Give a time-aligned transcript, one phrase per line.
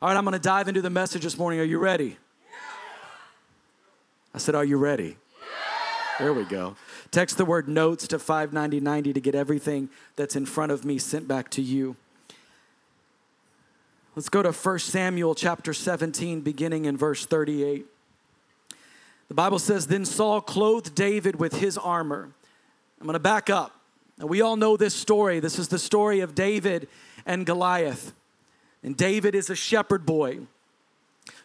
[0.00, 1.58] All right, I'm going to dive into the message this morning.
[1.58, 2.18] Are you ready?
[4.32, 5.16] I said, Are you ready?
[6.20, 6.76] There we go.
[7.10, 11.26] Text the word notes to 59090 to get everything that's in front of me sent
[11.26, 11.96] back to you.
[14.14, 17.84] Let's go to 1 Samuel chapter 17, beginning in verse 38.
[19.26, 22.30] The Bible says, Then Saul clothed David with his armor.
[23.00, 23.74] I'm going to back up.
[24.16, 25.40] Now, we all know this story.
[25.40, 26.88] This is the story of David
[27.26, 28.12] and Goliath.
[28.82, 30.38] And David is a shepherd boy.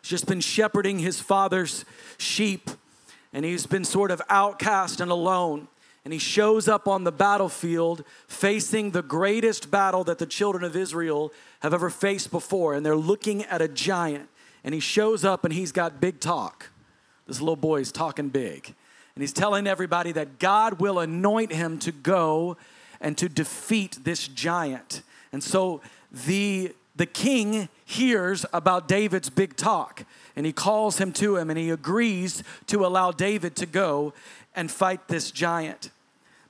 [0.02, 1.86] He's just been shepherding his father's
[2.18, 2.69] sheep,
[3.33, 5.68] and he's been sort of outcast and alone.
[6.04, 10.75] And he shows up on the battlefield facing the greatest battle that the children of
[10.75, 12.73] Israel have ever faced before.
[12.73, 14.28] And they're looking at a giant.
[14.65, 16.71] And he shows up and he's got big talk.
[17.25, 18.75] This little boy is talking big.
[19.15, 22.57] And he's telling everybody that God will anoint him to go
[23.00, 25.04] and to defeat this giant.
[25.31, 25.81] And so
[26.11, 31.57] the the king hears about David's big talk and he calls him to him and
[31.57, 34.14] he agrees to allow David to go
[34.56, 35.90] and fight this giant.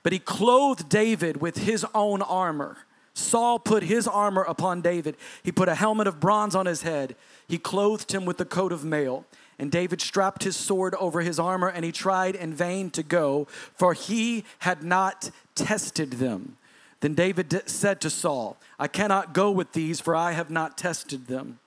[0.02, 2.78] But he clothed David with his own armor.
[3.14, 5.16] Saul put his armor upon David.
[5.42, 7.16] He put a helmet of bronze on his head.
[7.48, 9.24] He clothed him with the coat of mail.
[9.58, 13.46] And David strapped his sword over his armor and he tried in vain to go,
[13.76, 16.56] for he had not tested them.
[17.00, 21.26] Then David said to Saul, I cannot go with these, for I have not tested
[21.26, 21.58] them.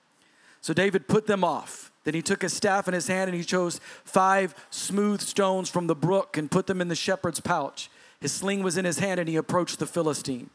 [0.60, 1.90] So David put them off.
[2.04, 5.86] Then he took his staff in his hand and he chose five smooth stones from
[5.86, 7.90] the brook and put them in the shepherd's pouch.
[8.20, 10.50] His sling was in his hand and he approached the Philistine.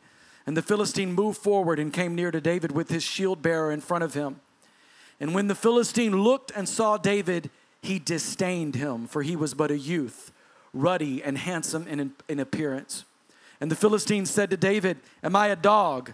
[0.46, 3.82] And the Philistine moved forward and came near to David with his shield bearer in
[3.82, 4.42] front of him.
[5.20, 7.50] And when the Philistine looked and saw David,
[7.82, 10.32] he disdained him, for he was but a youth,
[10.74, 13.06] ruddy and handsome in, in appearance.
[13.62, 16.14] And the Philistine said to David, Am I a dog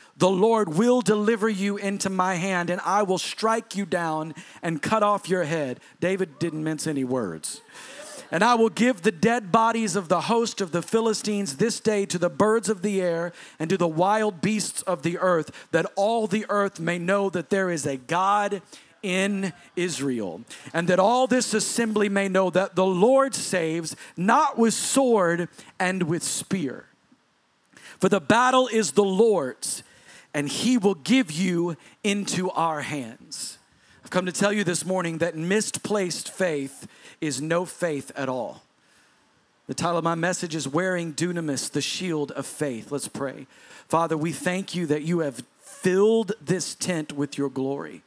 [0.17, 4.81] the Lord will deliver you into my hand, and I will strike you down and
[4.81, 5.79] cut off your head.
[5.99, 7.61] David didn't mince any words.
[8.33, 12.05] And I will give the dead bodies of the host of the Philistines this day
[12.05, 15.85] to the birds of the air and to the wild beasts of the earth, that
[15.95, 18.61] all the earth may know that there is a God
[19.03, 20.41] in Israel,
[20.73, 25.49] and that all this assembly may know that the Lord saves not with sword
[25.79, 26.85] and with spear.
[27.99, 29.83] For the battle is the Lord's
[30.33, 33.57] and He will give you into our hands.
[34.03, 36.87] I've come to tell you this morning that misplaced faith
[37.19, 38.63] is no faith at all.
[39.67, 42.91] The title of my message is Wearing Dunamis, the Shield of Faith.
[42.91, 43.47] Let's pray.
[43.87, 48.01] Father, we thank you that you have filled this tent with your glory.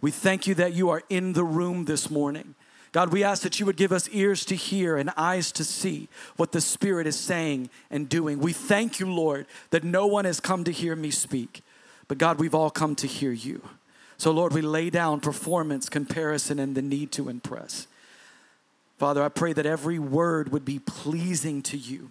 [0.00, 2.54] We thank you that you are in the room this morning.
[2.96, 6.08] God, we ask that you would give us ears to hear and eyes to see
[6.36, 8.38] what the Spirit is saying and doing.
[8.38, 11.60] We thank you, Lord, that no one has come to hear me speak,
[12.08, 13.60] but God, we've all come to hear you.
[14.16, 17.86] So, Lord, we lay down performance, comparison, and the need to impress.
[18.96, 22.08] Father, I pray that every word would be pleasing to you.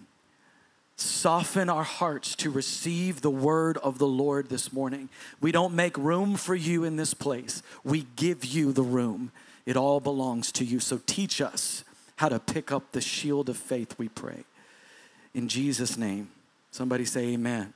[0.94, 5.08] Soften our hearts to receive the word of the Lord this morning.
[5.40, 9.32] We don't make room for you in this place, we give you the room.
[9.66, 10.80] It all belongs to you.
[10.80, 11.84] So teach us
[12.16, 14.44] how to pick up the shield of faith, we pray.
[15.34, 16.30] In Jesus' name.
[16.70, 17.74] Somebody say, Amen.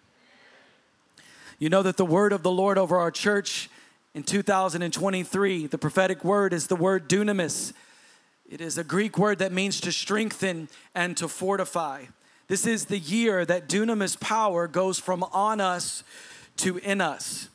[1.58, 3.68] You know that the word of the Lord over our church
[4.14, 7.74] in 2023, the prophetic word is the word dunamis.
[8.48, 12.04] It is a Greek word that means to strengthen and to fortify.
[12.48, 16.02] This is the year that dunamis power goes from on us
[16.56, 17.48] to in us.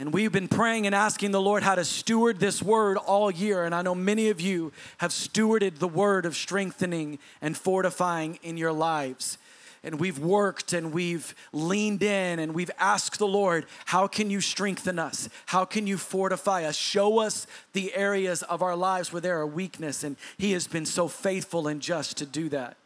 [0.00, 3.64] And we've been praying and asking the Lord how to steward this word all year.
[3.64, 8.56] And I know many of you have stewarded the word of strengthening and fortifying in
[8.56, 9.38] your lives.
[9.82, 14.40] And we've worked and we've leaned in and we've asked the Lord, How can you
[14.40, 15.28] strengthen us?
[15.46, 16.76] How can you fortify us?
[16.76, 20.04] Show us the areas of our lives where there are weakness.
[20.04, 22.76] And He has been so faithful and just to do that.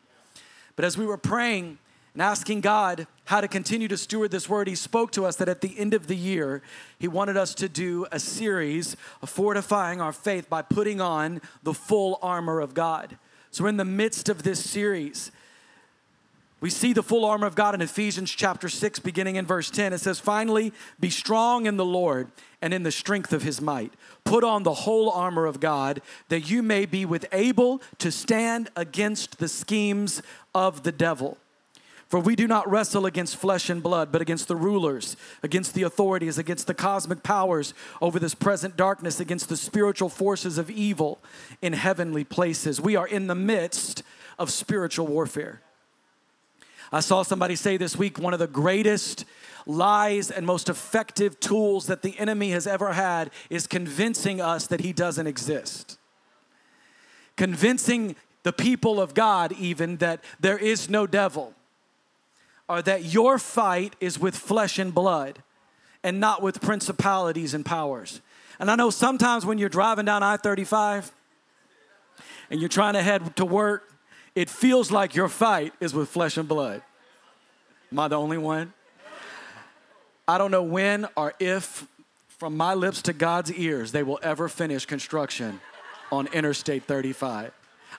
[0.77, 1.79] But as we were praying,
[2.15, 5.49] and asking God how to continue to steward this word, He spoke to us that
[5.49, 6.63] at the end of the year,
[6.99, 11.75] He wanted us to do a series of fortifying our faith by putting on the
[11.75, 13.17] full armor of God.
[13.51, 15.31] So we're in the midst of this series.
[16.63, 19.93] We see the full armor of God in Ephesians chapter 6, beginning in verse 10.
[19.93, 22.31] It says, Finally, be strong in the Lord
[22.63, 23.93] and in the strength of his might.
[24.23, 28.71] Put on the whole armor of God that you may be with able to stand
[28.77, 30.23] against the schemes
[30.55, 31.37] of the devil.
[32.13, 35.85] For we do not wrestle against flesh and blood, but against the rulers, against the
[35.85, 37.73] authorities, against the cosmic powers
[38.03, 41.21] over this present darkness, against the spiritual forces of evil
[41.63, 42.83] in heavenly places.
[42.83, 44.03] We are in the midst
[44.39, 45.63] of spiritual warfare.
[46.93, 49.25] I saw somebody say this week one of the greatest
[49.65, 54.81] lies and most effective tools that the enemy has ever had is convincing us that
[54.81, 55.97] he doesn't exist.
[57.39, 61.55] Convincing the people of God, even, that there is no devil,
[62.69, 65.43] or that your fight is with flesh and blood
[66.03, 68.21] and not with principalities and powers.
[68.59, 71.13] And I know sometimes when you're driving down I 35
[72.51, 73.93] and you're trying to head to work,
[74.35, 76.83] it feels like your fight is with flesh and blood.
[77.91, 78.73] Am I the only one?
[80.27, 81.87] I don't know when or if,
[82.29, 85.61] from my lips to God's ears, they will ever finish construction
[86.11, 87.53] on Interstate 35.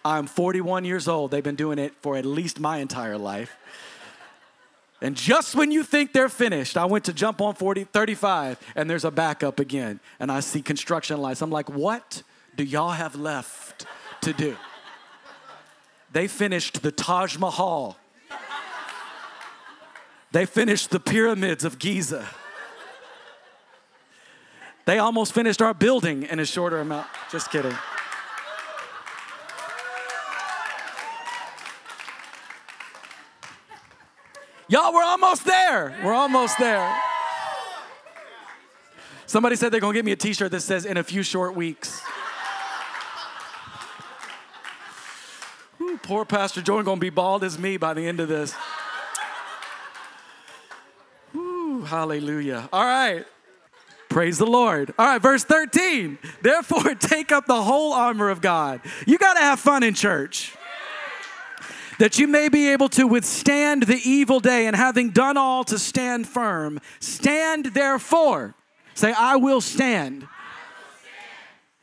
[0.05, 1.31] I'm 41 years old.
[1.31, 3.55] They've been doing it for at least my entire life.
[5.03, 8.89] And just when you think they're finished, I went to jump on 40, 35 and
[8.89, 9.99] there's a backup again.
[10.17, 11.41] And I see construction lights.
[11.41, 12.23] I'm like, what
[12.55, 13.85] do y'all have left
[14.21, 14.55] to do?
[16.13, 17.97] They finished the Taj Mahal.
[20.31, 22.25] They finished the pyramids of Giza.
[24.85, 27.07] They almost finished our building in a shorter amount.
[27.29, 27.75] Just kidding.
[34.67, 35.95] Y'all, we're almost there.
[36.03, 36.99] We're almost there.
[39.25, 41.55] Somebody said they're gonna get me a t shirt that says, in a few short
[41.55, 42.01] weeks.
[46.03, 48.53] poor Pastor Jordan gonna be bald as me by the end of this.
[51.35, 52.69] Ooh, hallelujah.
[52.71, 53.25] All right.
[54.09, 54.93] Praise the Lord.
[54.99, 56.19] All right, verse 13.
[56.41, 58.81] Therefore, take up the whole armor of God.
[59.07, 60.55] You got to have fun in church.
[61.99, 65.77] That you may be able to withstand the evil day, and having done all to
[65.77, 68.55] stand firm, stand therefore.
[68.95, 70.27] Say, I will stand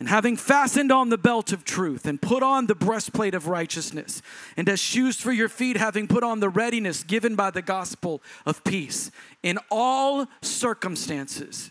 [0.00, 4.22] and having fastened on the belt of truth, and put on the breastplate of righteousness,
[4.56, 8.22] and as shoes for your feet, having put on the readiness given by the gospel
[8.46, 9.10] of peace,
[9.42, 11.70] in all circumstances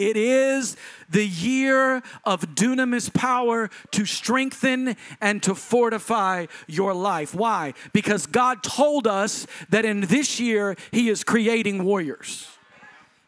[0.00, 0.78] It is
[1.10, 7.34] the year of dunamis power to strengthen and to fortify your life.
[7.34, 7.74] Why?
[7.92, 12.48] Because God told us that in this year He is creating warriors.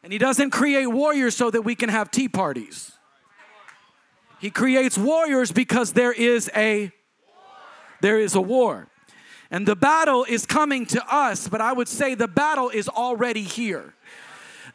[0.03, 2.93] And He doesn't create warriors so that we can have tea parties.
[4.39, 6.91] He creates warriors because there is a
[8.01, 8.89] there is a war.
[9.51, 13.43] And the battle is coming to us, but I would say the battle is already
[13.43, 13.95] here.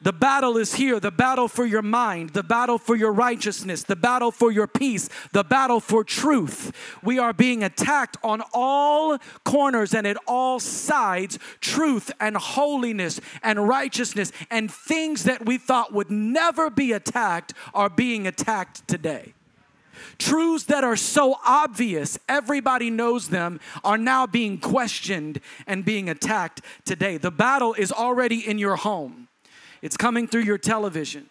[0.01, 3.95] The battle is here the battle for your mind, the battle for your righteousness, the
[3.95, 6.71] battle for your peace, the battle for truth.
[7.03, 11.39] We are being attacked on all corners and at all sides.
[11.61, 17.89] Truth and holiness and righteousness and things that we thought would never be attacked are
[17.89, 19.33] being attacked today.
[20.19, 26.61] Truths that are so obvious, everybody knows them, are now being questioned and being attacked
[26.85, 27.17] today.
[27.17, 29.26] The battle is already in your home.
[29.81, 31.29] It's coming through your television.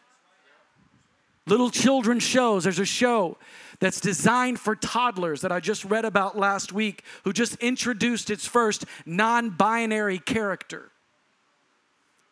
[1.46, 2.64] Little children shows.
[2.64, 3.38] There's a show
[3.78, 8.46] that's designed for toddlers that I just read about last week, who just introduced its
[8.46, 10.90] first non binary character.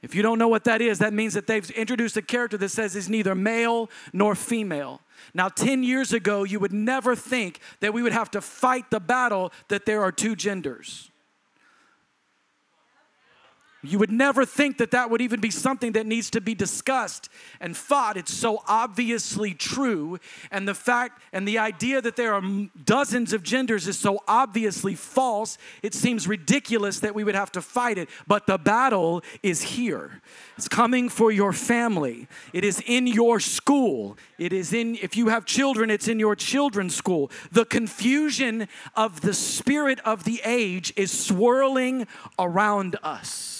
[0.02, 2.68] If you don't know what that is, that means that they've introduced a character that
[2.68, 5.00] says is neither male nor female.
[5.32, 9.00] Now, 10 years ago, you would never think that we would have to fight the
[9.00, 11.10] battle that there are two genders.
[13.84, 17.28] You would never think that that would even be something that needs to be discussed
[17.60, 18.16] and fought.
[18.16, 20.18] It's so obviously true.
[20.50, 22.42] And the fact and the idea that there are
[22.84, 27.62] dozens of genders is so obviously false, it seems ridiculous that we would have to
[27.62, 28.08] fight it.
[28.26, 30.22] But the battle is here.
[30.56, 32.26] It's coming for your family.
[32.52, 34.16] It is in your school.
[34.38, 37.30] It is in, if you have children, it's in your children's school.
[37.52, 42.06] The confusion of the spirit of the age is swirling
[42.38, 43.53] around us.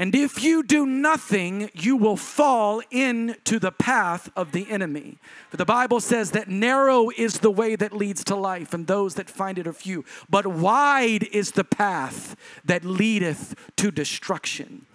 [0.00, 5.18] And if you do nothing, you will fall into the path of the enemy.
[5.50, 9.16] For the Bible says that narrow is the way that leads to life, and those
[9.16, 10.06] that find it are few.
[10.30, 14.86] But wide is the path that leadeth to destruction.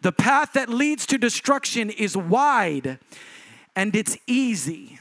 [0.00, 2.98] The path that leads to destruction is wide
[3.76, 4.98] and it's easy.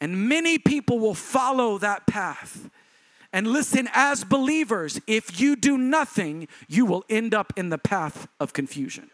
[0.00, 2.70] And many people will follow that path.
[3.32, 8.28] And listen, as believers, if you do nothing, you will end up in the path
[8.40, 9.10] of confusion.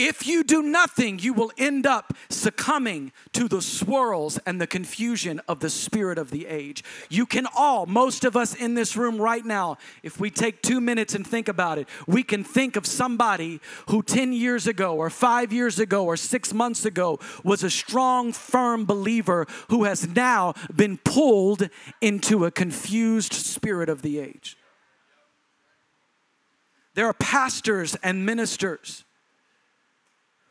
[0.00, 5.40] If you do nothing, you will end up succumbing to the swirls and the confusion
[5.48, 6.84] of the spirit of the age.
[7.10, 10.80] You can all, most of us in this room right now, if we take two
[10.80, 15.10] minutes and think about it, we can think of somebody who 10 years ago, or
[15.10, 20.54] five years ago, or six months ago was a strong, firm believer who has now
[20.76, 21.68] been pulled
[22.00, 24.56] into a confused spirit of the age.
[26.94, 29.02] There are pastors and ministers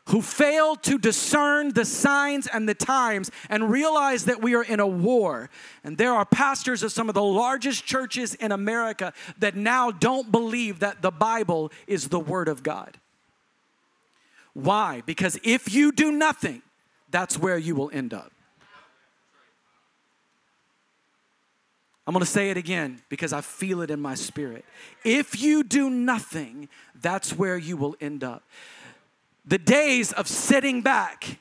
[0.08, 4.80] who fail to discern the signs and the times and realize that we are in
[4.80, 5.50] a war.
[5.84, 10.32] And there are pastors of some of the largest churches in America that now don't
[10.32, 12.98] believe that the Bible is the Word of God.
[14.54, 15.02] Why?
[15.04, 16.62] Because if you do nothing,
[17.10, 18.32] that's where you will end up.
[22.06, 24.64] I'm gonna say it again because I feel it in my spirit.
[25.04, 28.42] If you do nothing, that's where you will end up
[29.48, 31.38] the days of sitting back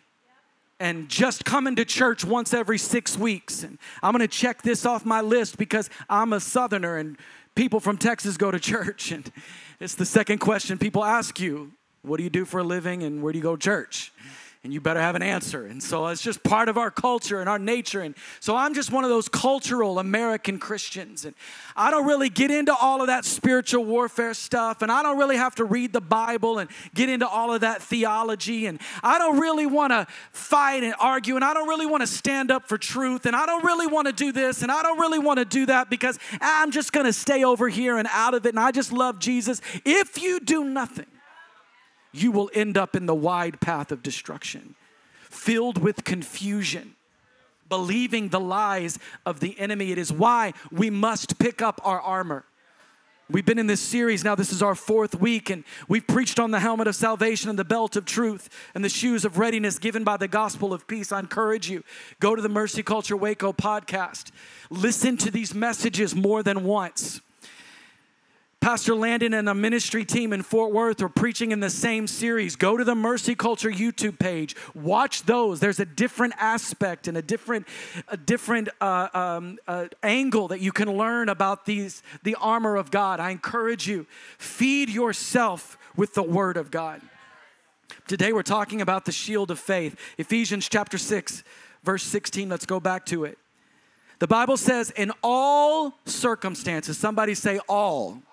[0.79, 3.63] and just coming to church once every six weeks.
[3.63, 7.17] And I'm gonna check this off my list because I'm a southerner and
[7.55, 9.11] people from Texas go to church.
[9.11, 9.29] And
[9.79, 13.21] it's the second question people ask you What do you do for a living and
[13.21, 14.13] where do you go to church?
[14.67, 15.65] And you better have an answer.
[15.65, 18.01] And so it's just part of our culture and our nature.
[18.01, 21.23] And so I'm just one of those cultural American Christians.
[21.23, 21.35] And
[21.73, 24.81] I don't really get into all of that spiritual warfare stuff.
[24.81, 27.81] And I don't really have to read the Bible and get into all of that
[27.81, 28.65] theology.
[28.65, 31.37] And I don't really want to fight and argue.
[31.37, 33.25] And I don't really want to stand up for truth.
[33.25, 34.63] And I don't really want to do this.
[34.63, 37.69] And I don't really want to do that because I'm just going to stay over
[37.69, 38.49] here and out of it.
[38.49, 39.61] And I just love Jesus.
[39.85, 41.05] If you do nothing,
[42.11, 44.75] you will end up in the wide path of destruction,
[45.29, 46.95] filled with confusion,
[47.69, 49.91] believing the lies of the enemy.
[49.91, 52.45] It is why we must pick up our armor.
[53.29, 56.51] We've been in this series now, this is our fourth week, and we've preached on
[56.51, 60.05] the helmet of salvation and the belt of truth and the shoes of readiness given
[60.05, 61.11] by the gospel of peace.
[61.11, 61.83] I encourage you,
[62.21, 64.31] go to the Mercy Culture Waco podcast.
[64.69, 67.19] Listen to these messages more than once.
[68.59, 72.55] Pastor Landon and a ministry team in Fort Worth are preaching in the same series.
[72.55, 74.55] Go to the Mercy Culture YouTube page.
[74.73, 75.59] Watch those.
[75.59, 77.67] There's a different aspect and a different,
[78.07, 82.91] a different uh, um, uh, angle that you can learn about these, the armor of
[82.91, 83.19] God.
[83.19, 87.01] I encourage you, feed yourself with the Word of God.
[88.07, 89.97] Today we're talking about the shield of faith.
[90.17, 91.43] Ephesians chapter 6,
[91.83, 92.49] verse 16.
[92.49, 93.37] Let's go back to it.
[94.19, 98.23] The Bible says, in all circumstances, somebody say all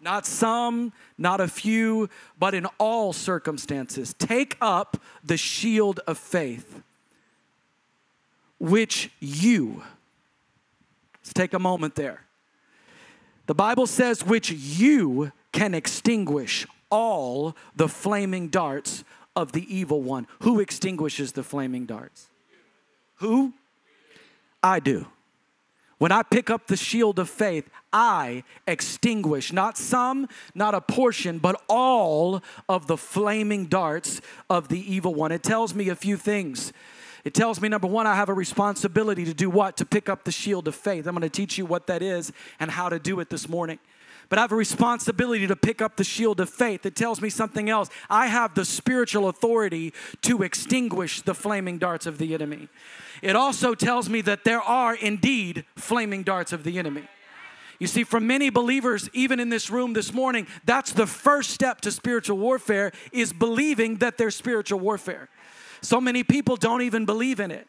[0.00, 4.14] not some, not a few, but in all circumstances.
[4.18, 6.82] Take up the shield of faith,
[8.58, 9.82] which you,
[11.18, 12.22] let's take a moment there.
[13.46, 20.26] The Bible says, which you can extinguish all the flaming darts of the evil one.
[20.40, 22.26] Who extinguishes the flaming darts?
[23.16, 23.52] Who?
[24.62, 25.06] I do.
[25.98, 31.38] When I pick up the shield of faith, I extinguish not some, not a portion,
[31.38, 35.32] but all of the flaming darts of the evil one.
[35.32, 36.72] It tells me a few things.
[37.24, 39.78] It tells me, number one, I have a responsibility to do what?
[39.78, 41.06] To pick up the shield of faith.
[41.06, 43.78] I'm going to teach you what that is and how to do it this morning
[44.28, 46.84] but I have a responsibility to pick up the shield of faith.
[46.84, 47.88] It tells me something else.
[48.10, 49.92] I have the spiritual authority
[50.22, 52.68] to extinguish the flaming darts of the enemy
[53.22, 57.04] it also tells me that there are indeed flaming darts of the enemy.
[57.78, 61.82] You see, for many believers, even in this room this morning, that's the first step
[61.82, 65.28] to spiritual warfare is believing that there's spiritual warfare.
[65.82, 67.68] So many people don't even believe in it.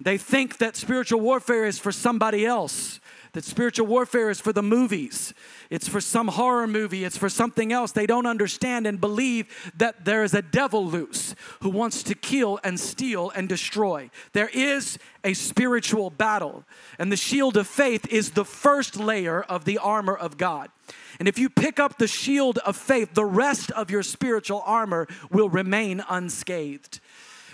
[0.00, 3.00] They think that spiritual warfare is for somebody else
[3.32, 5.34] that spiritual warfare is for the movies,
[5.70, 7.92] it's for some horror movie, it's for something else.
[7.92, 12.58] They don't understand and believe that there is a devil loose who wants to kill
[12.64, 14.10] and steal and destroy.
[14.32, 16.64] There is a spiritual battle,
[16.98, 20.70] and the shield of faith is the first layer of the armor of God.
[21.18, 25.06] And if you pick up the shield of faith, the rest of your spiritual armor
[25.30, 27.00] will remain unscathed.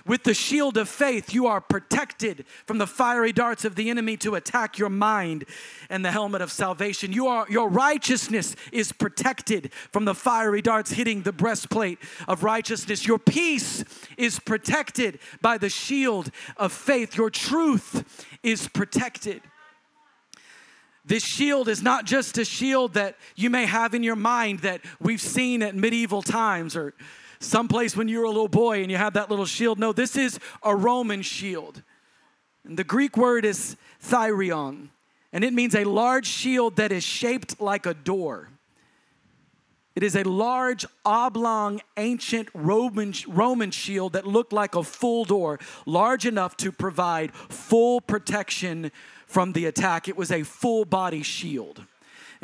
[0.06, 4.18] With the shield of faith, you are protected from the fiery darts of the enemy
[4.18, 5.46] to attack your mind
[5.88, 7.10] and the helmet of salvation.
[7.10, 13.06] You are, your righteousness is protected from the fiery darts hitting the breastplate of righteousness.
[13.06, 13.82] Your peace
[14.18, 17.16] is protected by the shield of faith.
[17.16, 19.40] Your truth is protected.
[21.06, 24.82] This shield is not just a shield that you may have in your mind that
[25.00, 26.94] we've seen at medieval times or
[27.44, 29.78] someplace when you were a little boy and you had that little shield.
[29.78, 31.82] No, this is a Roman shield.
[32.64, 34.88] And the Greek word is thyrion,
[35.32, 38.48] and it means a large shield that is shaped like a door.
[39.94, 45.60] It is a large, oblong, ancient Roman, Roman shield that looked like a full door,
[45.86, 48.90] large enough to provide full protection
[49.26, 50.08] from the attack.
[50.08, 51.84] It was a full body shield.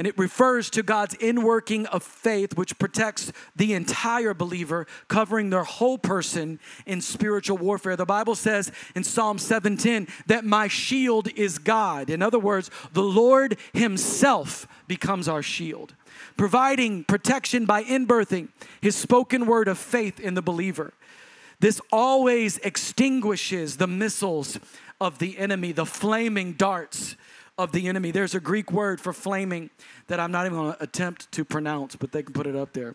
[0.00, 5.64] And it refers to God's inworking of faith, which protects the entire believer, covering their
[5.64, 7.97] whole person in spiritual warfare.
[7.97, 12.09] The Bible says in Psalm 710 that my shield is God.
[12.09, 15.95] In other words, the Lord Himself becomes our shield,
[16.35, 18.49] providing protection by inbirthing
[18.80, 20.95] His spoken word of faith in the believer.
[21.59, 24.59] This always extinguishes the missiles
[24.99, 27.16] of the enemy, the flaming darts
[27.61, 28.11] of the enemy.
[28.11, 29.71] There's a Greek word for flaming
[30.07, 32.73] that I'm not even going to attempt to pronounce, but they can put it up
[32.73, 32.95] there.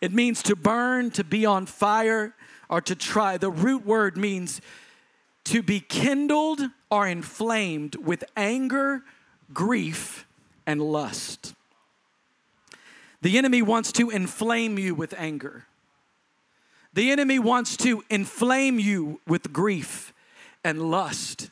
[0.00, 2.34] It means to burn, to be on fire,
[2.68, 3.38] or to try.
[3.38, 4.60] The root word means
[5.44, 9.02] to be kindled or inflamed with anger,
[9.52, 10.26] grief,
[10.66, 11.54] and lust.
[13.22, 15.66] The enemy wants to inflame you with anger.
[16.92, 20.12] The enemy wants to inflame you with grief
[20.62, 21.50] and lust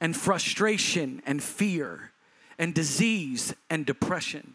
[0.00, 2.12] and frustration and fear
[2.58, 4.54] and disease and depression.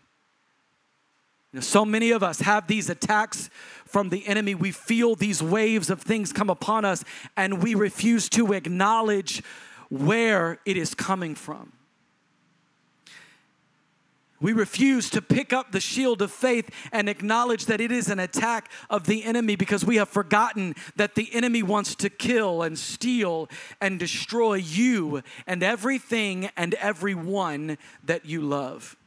[1.52, 3.50] You know, so many of us have these attacks
[3.86, 4.56] from the enemy.
[4.56, 7.04] We feel these waves of things come upon us,
[7.36, 9.44] and we refuse to acknowledge
[9.90, 11.74] where it is coming from.
[14.42, 18.20] We refuse to pick up the shield of faith and acknowledge that it is an
[18.20, 22.78] attack of the enemy because we have forgotten that the enemy wants to kill and
[22.78, 28.98] steal and destroy you and everything and everyone that you love.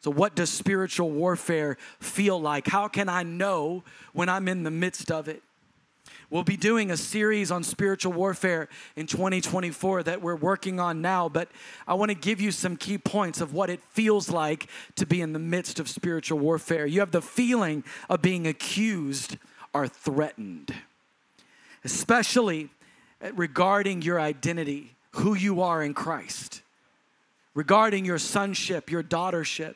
[0.00, 2.66] So, what does spiritual warfare feel like?
[2.66, 5.42] How can I know when I'm in the midst of it?
[6.30, 11.28] We'll be doing a series on spiritual warfare in 2024 that we're working on now,
[11.28, 11.48] but
[11.88, 15.20] I want to give you some key points of what it feels like to be
[15.20, 16.86] in the midst of spiritual warfare.
[16.86, 19.38] You have the feeling of being accused
[19.74, 20.72] or threatened,
[21.82, 22.68] especially
[23.34, 26.62] regarding your identity, who you are in Christ,
[27.54, 29.74] regarding your sonship, your daughtership.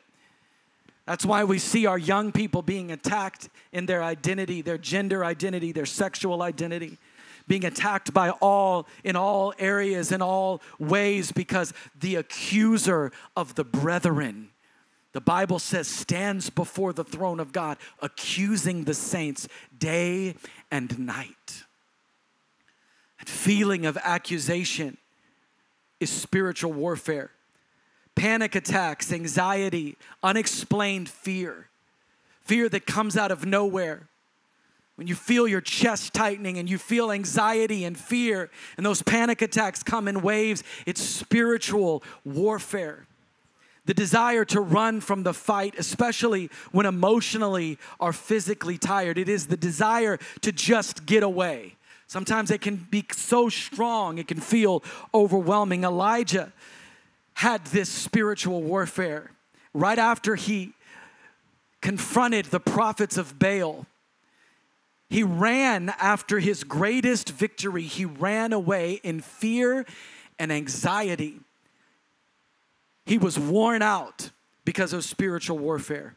[1.06, 5.70] That's why we see our young people being attacked in their identity, their gender identity,
[5.70, 6.98] their sexual identity,
[7.46, 13.64] being attacked by all in all areas, in all ways, because the accuser of the
[13.64, 14.48] brethren,
[15.12, 20.36] the Bible says, stands before the throne of God, accusing the saints day
[20.70, 21.64] and night.
[23.18, 24.96] That feeling of accusation
[26.00, 27.30] is spiritual warfare
[28.14, 31.68] panic attacks, anxiety, unexplained fear,
[32.42, 34.08] fear that comes out of nowhere.
[34.96, 39.42] When you feel your chest tightening and you feel anxiety and fear, and those panic
[39.42, 43.06] attacks come in waves, it's spiritual warfare.
[43.86, 49.18] The desire to run from the fight, especially when emotionally or physically tired.
[49.18, 51.74] It is the desire to just get away.
[52.06, 55.84] Sometimes it can be so strong, it can feel overwhelming.
[55.84, 56.52] Elijah
[57.34, 59.30] had this spiritual warfare
[59.72, 60.72] right after he
[61.80, 63.86] confronted the prophets of Baal.
[65.10, 67.82] He ran after his greatest victory.
[67.82, 69.84] He ran away in fear
[70.38, 71.40] and anxiety.
[73.04, 74.30] He was worn out
[74.64, 76.16] because of spiritual warfare.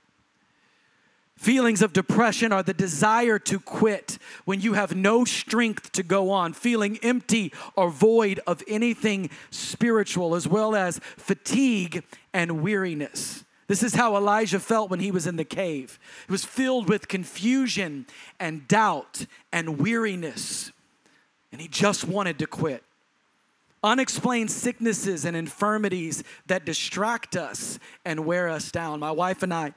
[1.37, 6.31] Feelings of depression are the desire to quit when you have no strength to go
[6.31, 13.45] on, feeling empty or void of anything spiritual, as well as fatigue and weariness.
[13.67, 15.99] This is how Elijah felt when he was in the cave.
[16.25, 18.07] He was filled with confusion
[18.39, 20.71] and doubt and weariness,
[21.51, 22.83] and he just wanted to quit.
[23.83, 28.99] Unexplained sicknesses and infirmities that distract us and wear us down.
[28.99, 29.75] My wife and I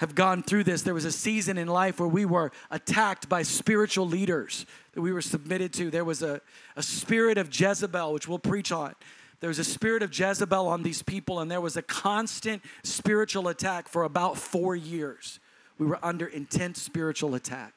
[0.00, 0.80] have gone through this.
[0.80, 5.12] There was a season in life where we were attacked by spiritual leaders that we
[5.12, 5.90] were submitted to.
[5.90, 6.40] There was a,
[6.74, 8.94] a spirit of Jezebel, which we'll preach on.
[9.40, 13.48] There was a spirit of Jezebel on these people, and there was a constant spiritual
[13.48, 15.38] attack for about four years.
[15.78, 17.74] We were under intense spiritual attack.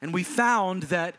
[0.00, 1.16] And we found that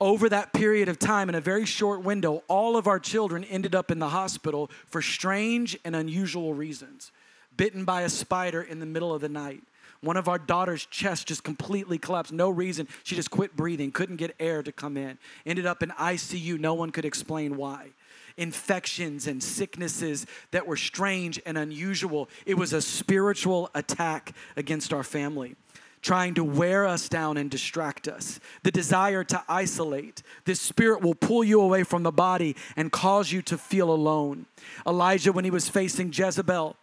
[0.00, 3.76] over that period of time, in a very short window, all of our children ended
[3.76, 7.12] up in the hospital for strange and unusual reasons.
[7.60, 9.62] Bitten by a spider in the middle of the night.
[10.00, 12.32] One of our daughter's chest just completely collapsed.
[12.32, 12.88] No reason.
[13.02, 15.18] She just quit breathing, couldn't get air to come in.
[15.44, 16.58] Ended up in ICU.
[16.58, 17.90] No one could explain why.
[18.38, 22.30] Infections and sicknesses that were strange and unusual.
[22.46, 25.54] It was a spiritual attack against our family
[26.00, 28.40] trying to wear us down and distract us.
[28.62, 30.22] The desire to isolate.
[30.46, 34.46] This spirit will pull you away from the body and cause you to feel alone.
[34.86, 36.74] Elijah, when he was facing Jezebel,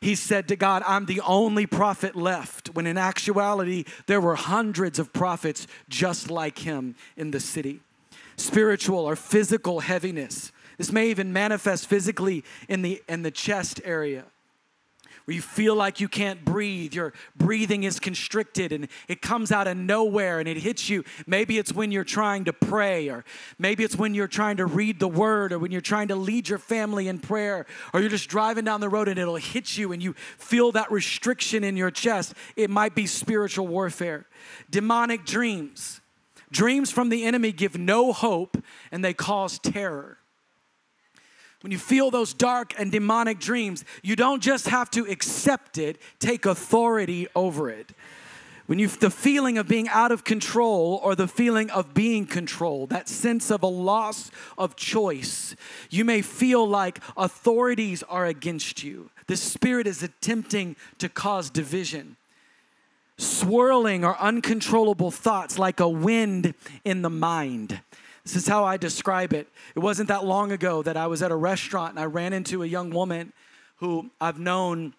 [0.00, 4.98] he said to God, I'm the only prophet left, when in actuality, there were hundreds
[4.98, 7.80] of prophets just like him in the city.
[8.36, 10.52] Spiritual or physical heaviness.
[10.78, 14.24] This may even manifest physically in the, in the chest area
[15.26, 19.66] where you feel like you can't breathe, your breathing is constricted and it comes out
[19.66, 21.02] of nowhere and it hits you.
[21.26, 23.24] Maybe it's when you're trying to pray, or
[23.58, 26.48] maybe it's when you're trying to read the word, or when you're trying to lead
[26.48, 29.90] your family in prayer, or you're just driving down the road and it'll hit you
[29.90, 32.32] and you feel that restriction in your chest.
[32.54, 34.26] It might be spiritual warfare.
[34.70, 36.00] Demonic dreams.
[36.52, 38.56] Dreams from the enemy give no hope
[38.92, 40.18] and they cause terror
[41.62, 45.98] when you feel those dark and demonic dreams, you don't just have to accept it,
[46.18, 47.92] take authority over it.
[48.66, 52.90] When you the feeling of being out of control or the feeling of being controlled,
[52.90, 55.54] that sense of a loss of choice,
[55.88, 59.10] you may feel like authorities are against you.
[59.28, 62.16] The spirit is attempting to cause division.
[63.18, 67.80] Swirling or uncontrollable thoughts like a wind in the mind.
[68.26, 69.46] This is how I describe it.
[69.76, 72.64] It wasn't that long ago that I was at a restaurant and I ran into
[72.64, 73.32] a young woman
[73.76, 74.94] who I've known,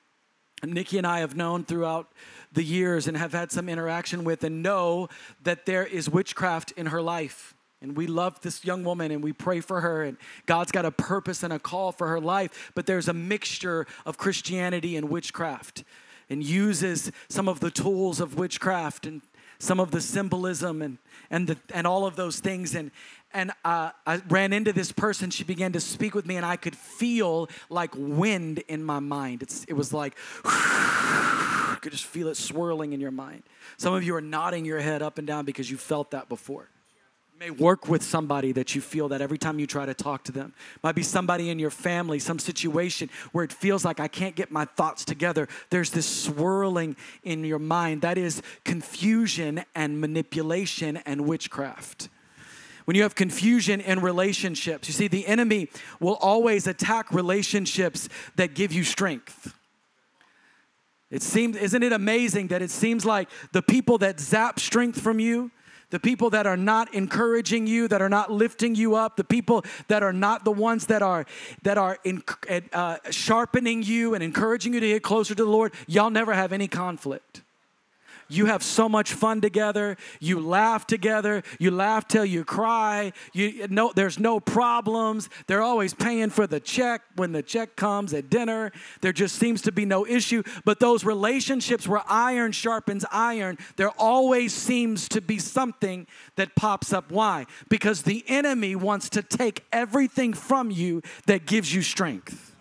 [0.63, 2.07] Nikki and I have known throughout
[2.53, 5.09] the years and have had some interaction with and know
[5.43, 7.53] that there is witchcraft in her life.
[7.81, 10.91] And we love this young woman and we pray for her, and God's got a
[10.91, 15.83] purpose and a call for her life, but there's a mixture of Christianity and witchcraft
[16.29, 19.21] and uses some of the tools of witchcraft and
[19.59, 20.97] some of the symbolism and,
[21.29, 22.75] and, the, and all of those things.
[22.75, 22.91] And,
[23.33, 25.29] and uh, I ran into this person.
[25.29, 29.43] She began to speak with me, and I could feel like wind in my mind.
[29.43, 30.51] It's, it was like, you
[31.81, 33.43] could just feel it swirling in your mind.
[33.77, 36.69] Some of you are nodding your head up and down because you felt that before.
[37.39, 40.31] May work with somebody that you feel that every time you try to talk to
[40.31, 40.55] them.
[40.81, 44.49] Might be somebody in your family, some situation where it feels like I can't get
[44.49, 45.47] my thoughts together.
[45.69, 48.01] There's this swirling in your mind.
[48.01, 52.09] That is confusion and manipulation and witchcraft
[52.87, 54.87] when you have confusion in relationships.
[54.87, 55.67] You see, the enemy
[55.99, 59.53] will always attack relationships that give you strength.
[61.11, 65.19] It seems, isn't it amazing that it seems like the people that zap strength from
[65.19, 65.51] you,
[65.89, 69.65] the people that are not encouraging you, that are not lifting you up, the people
[69.89, 71.25] that are not the ones that are
[71.63, 72.23] that are in,
[72.71, 76.53] uh, sharpening you and encouraging you to get closer to the Lord, y'all never have
[76.53, 77.41] any conflict.
[78.29, 79.97] You have so much fun together.
[80.19, 81.43] You laugh together.
[81.59, 83.13] You laugh till you cry.
[83.33, 85.29] You no, there's no problems.
[85.47, 88.71] They're always paying for the check when the check comes at dinner.
[89.01, 90.43] There just seems to be no issue.
[90.65, 96.91] But those relationships where iron sharpens iron, there always seems to be something that pops
[96.91, 97.11] up.
[97.11, 97.45] Why?
[97.69, 102.56] Because the enemy wants to take everything from you that gives you strength.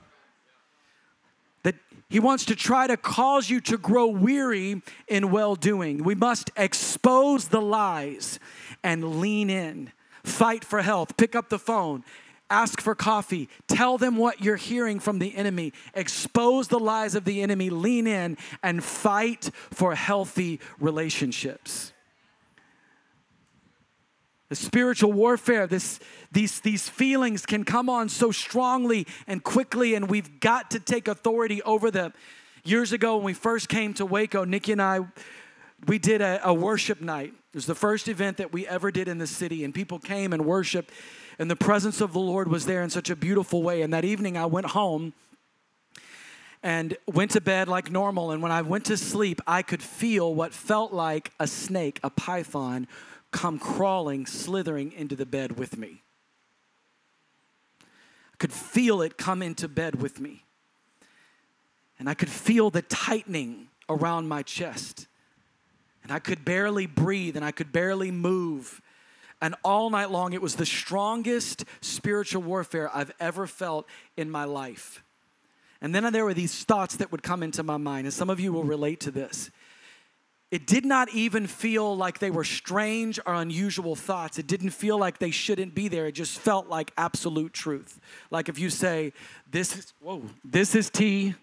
[2.08, 6.04] He wants to try to cause you to grow weary in well doing.
[6.04, 8.38] We must expose the lies
[8.84, 9.92] and lean in.
[10.22, 11.16] Fight for health.
[11.16, 12.04] Pick up the phone.
[12.48, 13.48] Ask for coffee.
[13.66, 15.72] Tell them what you're hearing from the enemy.
[15.94, 17.70] Expose the lies of the enemy.
[17.70, 21.92] Lean in and fight for healthy relationships.
[24.48, 25.98] The spiritual warfare, this,
[26.30, 31.08] these, these feelings can come on so strongly and quickly, and we've got to take
[31.08, 32.12] authority over them.
[32.64, 35.00] Years ago, when we first came to Waco, Nikki and I,
[35.86, 37.32] we did a, a worship night.
[37.52, 40.32] It was the first event that we ever did in the city, and people came
[40.32, 40.92] and worshiped,
[41.38, 43.82] and the presence of the Lord was there in such a beautiful way.
[43.82, 45.12] And that evening, I went home
[46.62, 48.30] and went to bed like normal.
[48.30, 52.10] And when I went to sleep, I could feel what felt like a snake, a
[52.10, 52.88] python,
[53.36, 56.02] come crawling, slithering into the bed with me.
[57.82, 60.44] I could feel it come into bed with me.
[61.98, 65.06] And I could feel the tightening around my chest.
[66.02, 68.80] And I could barely breathe and I could barely move.
[69.42, 74.44] And all night long, it was the strongest spiritual warfare I've ever felt in my
[74.44, 75.02] life.
[75.82, 78.40] And then there were these thoughts that would come into my mind, and some of
[78.40, 79.50] you will relate to this
[80.56, 84.38] it did not even feel like they were strange or unusual thoughts.
[84.38, 86.06] It didn't feel like they shouldn't be there.
[86.06, 88.00] It just felt like absolute truth.
[88.30, 89.12] Like if you say,
[89.50, 91.34] this is, whoa, this is tea,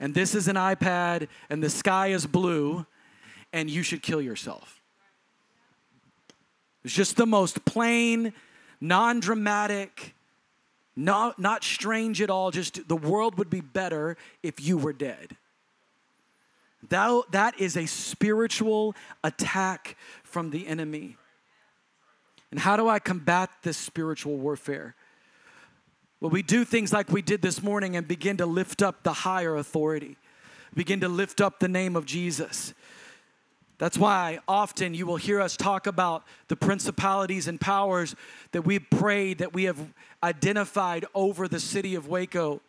[0.00, 2.86] and this is an iPad, and the sky is blue,
[3.52, 4.80] and you should kill yourself.
[6.82, 8.32] It's just the most plain,
[8.80, 10.14] non dramatic,
[10.96, 12.50] not, not strange at all.
[12.50, 15.36] Just the world would be better if you were dead.
[16.88, 21.16] That, that is a spiritual attack from the enemy.
[22.50, 24.94] And how do I combat this spiritual warfare?
[26.20, 29.12] Well, we do things like we did this morning and begin to lift up the
[29.12, 30.16] higher authority,
[30.74, 32.74] begin to lift up the name of Jesus.
[33.78, 38.14] That's why often you will hear us talk about the principalities and powers
[38.52, 39.78] that we prayed, that we have
[40.22, 42.60] identified over the city of Waco.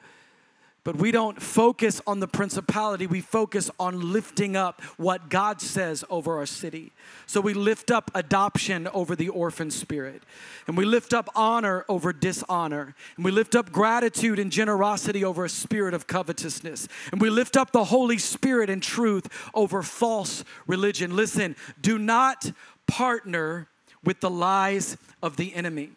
[0.83, 6.03] But we don't focus on the principality, we focus on lifting up what God says
[6.09, 6.91] over our city.
[7.27, 10.23] So we lift up adoption over the orphan spirit,
[10.65, 15.45] and we lift up honor over dishonor, and we lift up gratitude and generosity over
[15.45, 20.43] a spirit of covetousness, and we lift up the Holy Spirit and truth over false
[20.65, 21.15] religion.
[21.15, 22.51] Listen, do not
[22.87, 23.67] partner
[24.03, 25.91] with the lies of the enemy.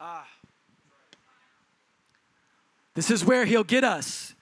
[0.00, 0.26] Ah.
[2.94, 4.34] This is where he'll get us.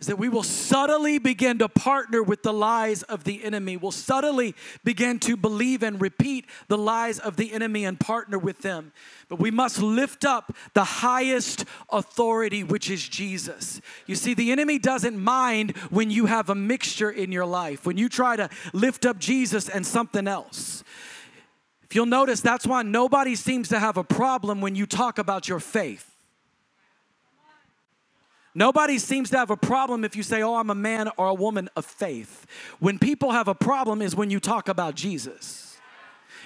[0.00, 3.76] Is that we will subtly begin to partner with the lies of the enemy.
[3.76, 8.58] We'll subtly begin to believe and repeat the lies of the enemy and partner with
[8.58, 8.92] them.
[9.28, 13.80] But we must lift up the highest authority, which is Jesus.
[14.06, 17.96] You see, the enemy doesn't mind when you have a mixture in your life, when
[17.96, 20.82] you try to lift up Jesus and something else.
[21.84, 25.48] If you'll notice, that's why nobody seems to have a problem when you talk about
[25.48, 26.13] your faith.
[28.54, 31.34] Nobody seems to have a problem if you say, Oh, I'm a man or a
[31.34, 32.46] woman of faith.
[32.78, 35.76] When people have a problem is when you talk about Jesus.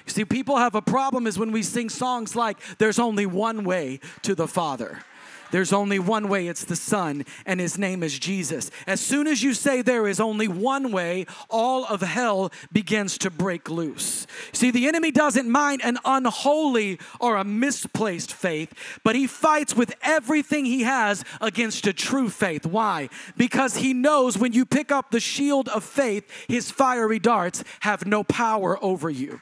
[0.05, 3.63] You see, people have a problem is when we sing songs like, There's only one
[3.63, 5.03] way to the Father.
[5.51, 8.69] There's only one way, it's the Son, and His name is Jesus.
[8.85, 13.29] As soon as you say there is only one way, all of hell begins to
[13.29, 14.27] break loose.
[14.53, 19.93] See, the enemy doesn't mind an unholy or a misplaced faith, but he fights with
[20.01, 22.65] everything he has against a true faith.
[22.65, 23.09] Why?
[23.37, 28.05] Because he knows when you pick up the shield of faith, his fiery darts have
[28.05, 29.41] no power over you.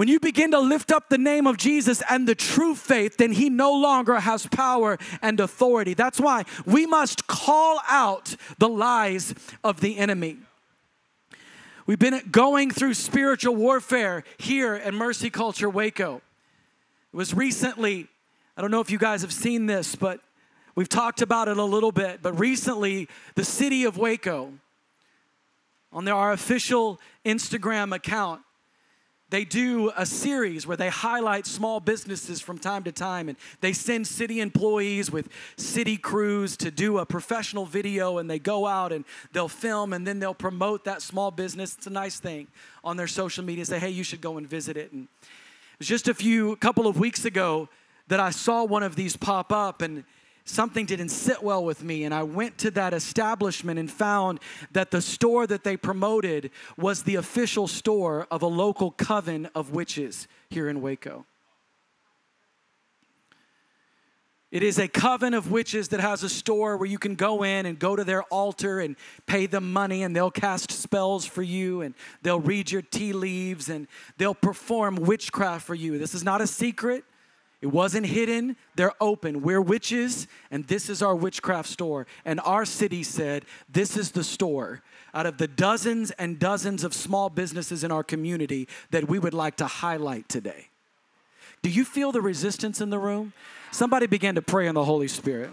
[0.00, 3.32] When you begin to lift up the name of Jesus and the true faith, then
[3.32, 5.92] he no longer has power and authority.
[5.92, 10.38] That's why we must call out the lies of the enemy.
[11.84, 16.22] We've been going through spiritual warfare here at Mercy Culture Waco.
[17.12, 18.08] It was recently,
[18.56, 20.20] I don't know if you guys have seen this, but
[20.76, 22.20] we've talked about it a little bit.
[22.22, 24.54] But recently, the city of Waco,
[25.92, 28.40] on their, our official Instagram account,
[29.30, 33.72] they do a series where they highlight small businesses from time to time and they
[33.72, 38.92] send city employees with city crews to do a professional video and they go out
[38.92, 41.76] and they'll film and then they'll promote that small business.
[41.76, 42.48] It's a nice thing
[42.84, 44.92] on their social media say hey you should go and visit it.
[44.92, 47.68] And it was just a few couple of weeks ago
[48.08, 50.04] that i saw one of these pop up and
[50.50, 52.04] something didn't sit well with me.
[52.04, 54.40] And I went to that establishment and found
[54.72, 59.70] that the store that they promoted was the official store of a local coven of
[59.70, 61.24] witches here in Waco.
[64.50, 67.66] It is a coven of witches that has a store where you can go in
[67.66, 71.82] and go to their altar and pay them money, and they'll cast spells for you,
[71.82, 73.86] and they'll read your tea leaves, and
[74.18, 75.98] they'll perform witchcraft for you.
[75.98, 77.04] This is not a secret.
[77.60, 79.42] It wasn't hidden, they're open.
[79.42, 82.06] We're witches, and this is our witchcraft store.
[82.24, 86.94] And our city said, This is the store out of the dozens and dozens of
[86.94, 90.68] small businesses in our community that we would like to highlight today.
[91.62, 93.34] Do you feel the resistance in the room?
[93.72, 95.50] Somebody began to pray in the Holy Spirit.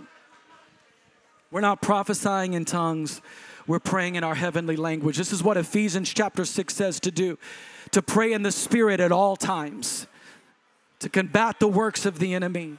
[1.52, 3.22] We're not prophesying in tongues,
[3.68, 5.18] we're praying in our heavenly language.
[5.18, 7.38] This is what Ephesians chapter 6 says to do
[7.92, 10.08] to pray in the Spirit at all times
[11.00, 12.78] to combat the works of the enemy.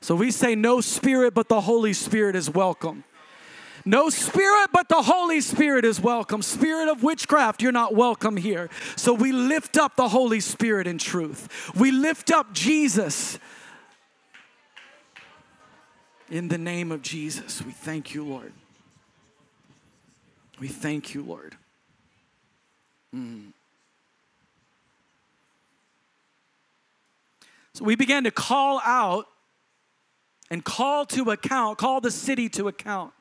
[0.00, 3.04] So we say, No spirit but the Holy Spirit is welcome.
[3.86, 6.40] No spirit but the Holy Spirit is welcome.
[6.40, 8.70] Spirit of witchcraft, you're not welcome here.
[8.96, 11.72] So we lift up the Holy Spirit in truth.
[11.74, 13.38] We lift up Jesus.
[16.30, 18.52] In the name of Jesus, we thank you, Lord.
[20.60, 21.56] We thank you, Lord.
[23.14, 23.53] Mm.
[27.74, 29.26] So we began to call out
[30.50, 33.12] and call to account, call the city to account.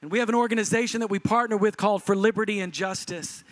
[0.00, 3.44] And we have an organization that we partner with called For Liberty and Justice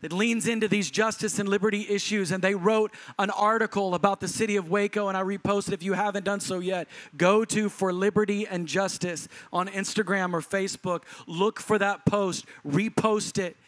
[0.00, 2.30] that leans into these justice and liberty issues.
[2.30, 5.74] And they wrote an article about the city of Waco, and I reposted.
[5.74, 6.88] If you haven't done so yet,
[7.18, 11.02] go to For Liberty and Justice on Instagram or Facebook.
[11.26, 13.58] Look for that post, repost it.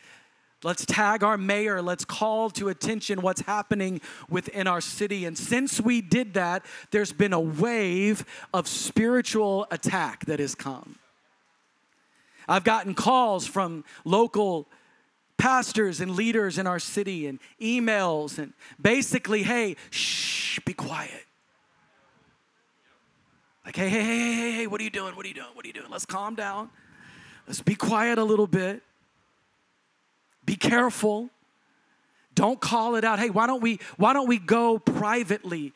[0.64, 1.82] Let's tag our mayor.
[1.82, 5.24] Let's call to attention what's happening within our city.
[5.24, 10.98] And since we did that, there's been a wave of spiritual attack that has come.
[12.48, 14.68] I've gotten calls from local
[15.36, 21.24] pastors and leaders in our city and emails and basically, hey, shh, be quiet.
[23.64, 25.16] Like, hey, hey, hey, hey, hey, what are you doing?
[25.16, 25.48] What are you doing?
[25.54, 25.90] What are you doing?
[25.90, 26.70] Let's calm down.
[27.46, 28.82] Let's be quiet a little bit.
[30.44, 31.30] Be careful.
[32.34, 33.18] Don't call it out.
[33.18, 35.72] Hey, why don't we why don't we go privately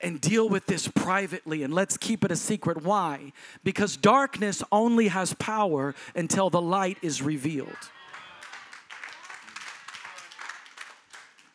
[0.00, 2.82] and deal with this privately and let's keep it a secret.
[2.82, 3.32] Why?
[3.62, 7.90] Because darkness only has power until the light is revealed.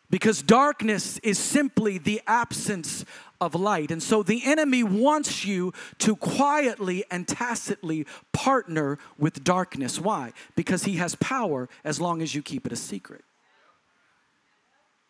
[0.09, 3.05] Because darkness is simply the absence
[3.41, 3.91] of light.
[3.91, 9.99] And so the enemy wants you to quietly and tacitly partner with darkness.
[9.99, 10.33] Why?
[10.55, 13.23] Because he has power as long as you keep it a secret.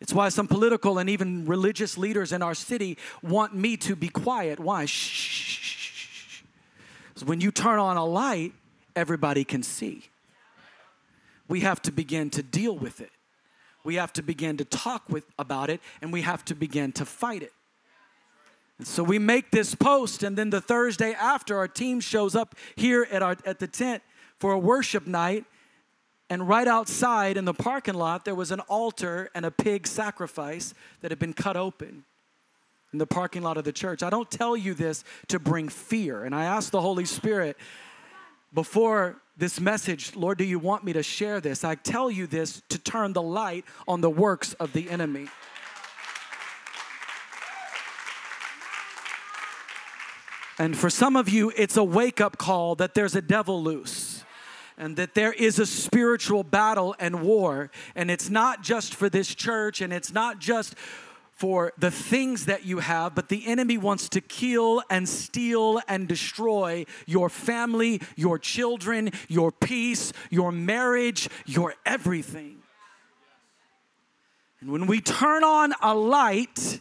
[0.00, 4.08] It's why some political and even religious leaders in our city want me to be
[4.08, 4.58] quiet.
[4.58, 4.86] Why?
[4.86, 6.42] Shh.
[7.24, 8.54] When you turn on a light,
[8.96, 10.04] everybody can see.
[11.48, 13.10] We have to begin to deal with it.
[13.84, 17.04] We have to begin to talk with about it and we have to begin to
[17.04, 17.52] fight it.
[18.80, 22.54] And so we make this post and then the Thursday after our team shows up
[22.76, 24.02] here at our at the tent
[24.38, 25.44] for a worship night
[26.30, 30.72] and right outside in the parking lot, there was an altar and a pig sacrifice
[31.02, 32.04] that had been cut open
[32.94, 34.02] in the parking lot of the church.
[34.02, 36.24] I don't tell you this to bring fear.
[36.24, 37.58] And I asked the Holy Spirit
[38.54, 41.64] before this message, Lord, do you want me to share this?
[41.64, 45.28] I tell you this to turn the light on the works of the enemy.
[50.60, 54.24] And for some of you, it's a wake up call that there's a devil loose
[54.76, 57.70] and that there is a spiritual battle and war.
[57.94, 60.74] And it's not just for this church and it's not just
[61.32, 66.06] for the things that you have, but the enemy wants to kill and steal and
[66.06, 72.58] destroy your family, your children, your peace, your marriage, your everything.
[74.60, 76.80] And when we turn on a light,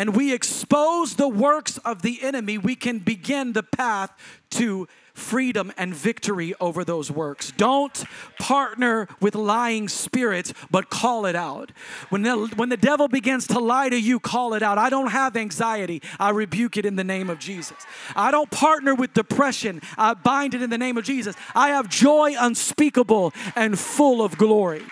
[0.00, 4.10] and we expose the works of the enemy, we can begin the path
[4.48, 7.52] to freedom and victory over those works.
[7.58, 8.04] Don't
[8.38, 11.70] partner with lying spirits, but call it out.
[12.08, 14.78] When the, when the devil begins to lie to you, call it out.
[14.78, 16.00] I don't have anxiety.
[16.18, 17.76] I rebuke it in the name of Jesus.
[18.16, 19.82] I don't partner with depression.
[19.98, 21.36] I bind it in the name of Jesus.
[21.54, 24.82] I have joy unspeakable and full of glory.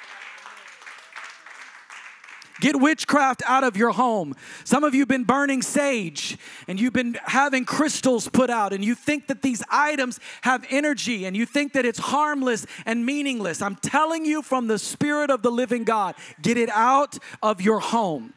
[2.61, 4.35] Get witchcraft out of your home.
[4.65, 8.85] Some of you have been burning sage and you've been having crystals put out, and
[8.85, 13.63] you think that these items have energy and you think that it's harmless and meaningless.
[13.63, 17.81] I'm telling you from the Spirit of the living God, get it out of your
[17.81, 18.35] home.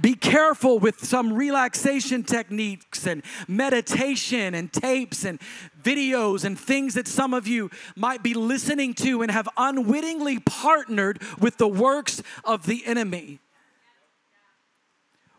[0.00, 5.40] Be careful with some relaxation techniques and meditation and tapes and
[5.80, 11.22] videos and things that some of you might be listening to and have unwittingly partnered
[11.38, 13.38] with the works of the enemy.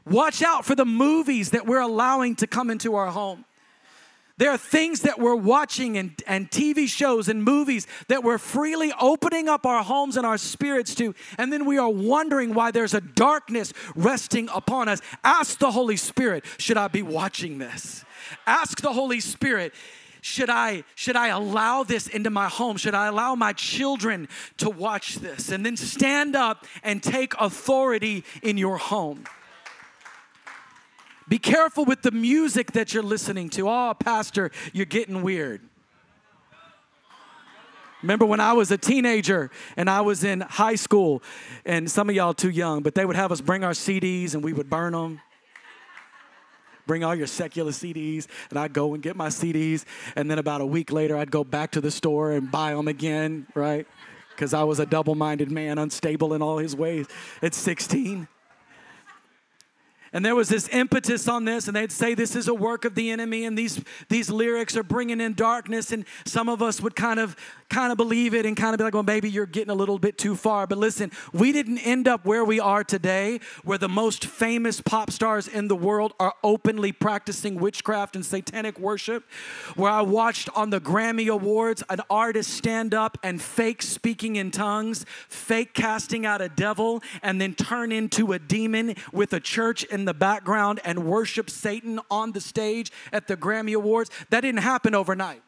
[0.10, 3.46] Watch out for the movies that we're allowing to come into our home.
[4.38, 8.93] There are things that we're watching and, and TV shows and movies that we're freely
[9.02, 12.93] opening up our homes and our spirits to, and then we are wondering why there's
[12.93, 15.02] a darkness resting upon us.
[15.24, 18.06] Ask the Holy Spirit, should I be watching this?
[18.46, 19.74] Ask the Holy Spirit,
[20.22, 22.78] should I should I allow this into my home?
[22.78, 25.50] Should I allow my children to watch this?
[25.50, 29.24] And then stand up and take authority in your home.
[31.28, 33.70] Be careful with the music that you're listening to.
[33.70, 35.62] Oh, Pastor, you're getting weird.
[38.02, 41.22] Remember when I was a teenager and I was in high school,
[41.66, 44.44] and some of y'all too young, but they would have us bring our CDs and
[44.44, 45.20] we would burn them.
[46.86, 49.84] Bring all your secular CDs, and I'd go and get my CDs,
[50.16, 52.88] and then about a week later, I'd go back to the store and buy them
[52.88, 53.86] again, right?
[54.30, 57.08] Because I was a double minded man, unstable in all his ways
[57.42, 58.30] at 16.
[60.13, 62.96] And there was this impetus on this, and they'd say this is a work of
[62.96, 65.91] the enemy, and these, these lyrics are bringing in darkness.
[65.91, 67.36] And some of us would kind of
[67.70, 69.99] kind of believe it and kind of be like, well, maybe you're getting a little
[69.99, 70.68] bit too far.
[70.68, 75.12] But listen, we didn't end up where we are today, where the most famous pop
[75.12, 79.26] stars in the world are openly practicing witchcraft and satanic worship.
[79.76, 84.51] Where I watched on the Grammy Awards an artist stand up and fake speaking in
[84.51, 89.84] tongues, fake casting out a devil, and then turn into a demon with a church
[89.86, 94.10] in the background and worship Satan on the stage at the Grammy Awards.
[94.30, 95.41] That didn't happen overnight.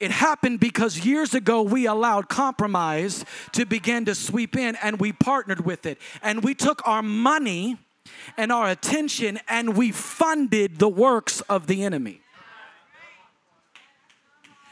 [0.00, 5.12] It happened because years ago we allowed compromise to begin to sweep in and we
[5.12, 5.98] partnered with it.
[6.20, 7.78] And we took our money
[8.36, 12.20] and our attention and we funded the works of the enemy.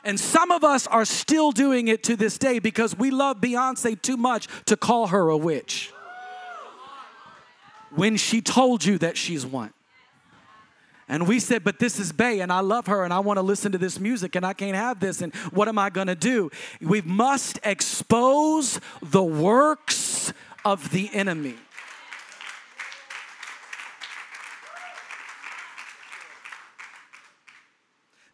[0.05, 4.01] And some of us are still doing it to this day because we love Beyonce
[4.03, 5.93] too much to call her a witch.
[7.95, 9.73] When she told you that she's one.
[11.09, 13.43] And we said, but this is Bey, and I love her, and I want to
[13.43, 16.15] listen to this music, and I can't have this, and what am I going to
[16.15, 16.51] do?
[16.81, 20.33] We must expose the works
[20.65, 21.57] of the enemy.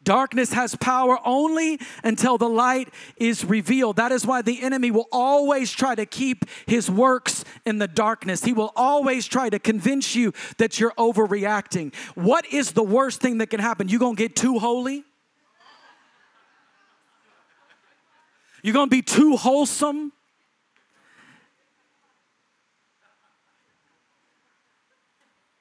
[0.09, 2.89] Darkness has power only until the light
[3.19, 3.97] is revealed.
[3.97, 8.43] That is why the enemy will always try to keep his works in the darkness.
[8.43, 11.95] He will always try to convince you that you're overreacting.
[12.15, 13.91] What is the worst thing that can happen?
[13.91, 15.05] You're going to get too holy?
[18.63, 20.13] You're going to be too wholesome?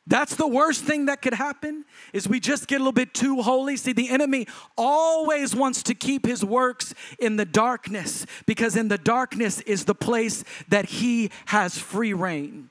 [0.08, 1.84] That's the worst thing that could happen
[2.14, 3.76] is we just get a little bit too holy.
[3.76, 4.48] See, the enemy
[4.78, 9.94] always wants to keep his works in the darkness because in the darkness is the
[9.94, 12.70] place that he has free reign.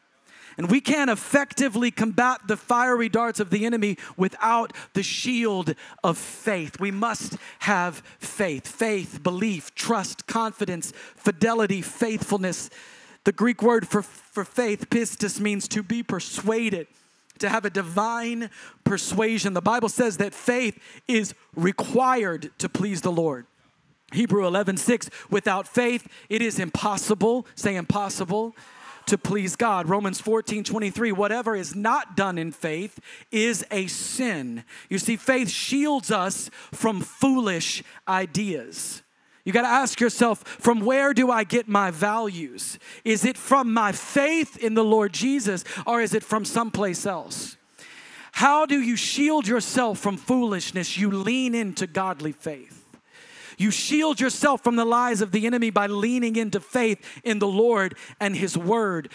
[0.57, 6.17] And we can't effectively combat the fiery darts of the enemy without the shield of
[6.17, 6.81] faith.
[6.81, 12.71] We must have faith faith, belief, trust, confidence, fidelity, faithfulness.
[13.25, 16.87] The Greek word for, for faith, pistis, means to be persuaded
[17.39, 18.51] to have a divine
[18.85, 19.55] persuasion.
[19.55, 20.79] The Bible says that faith
[21.09, 23.47] is required to please the Lord.
[24.13, 28.55] Hebrew 11, 6, without faith, it is impossible, say impossible,
[29.07, 29.89] to please God.
[29.89, 32.99] Romans 14, 23, whatever is not done in faith
[33.31, 34.65] is a sin.
[34.89, 39.03] You see, faith shields us from foolish ideas.
[39.47, 42.81] You got to ask yourself from where do I get my values?
[43.05, 47.57] Is it from my faith in the Lord Jesus or is it from someplace else?
[48.33, 50.99] How do you shield yourself from foolishness?
[50.99, 52.85] You lean into godly faith.
[53.57, 57.47] You shield yourself from the lies of the enemy by leaning into faith in the
[57.47, 59.11] Lord and His Word.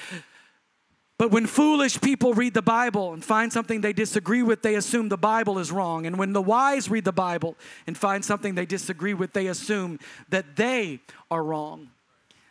[1.22, 5.08] But when foolish people read the Bible and find something they disagree with, they assume
[5.08, 6.08] the Bible is wrong.
[6.08, 7.56] And when the wise read the Bible
[7.86, 10.00] and find something they disagree with, they assume
[10.30, 11.00] that they
[11.30, 11.92] are wrong.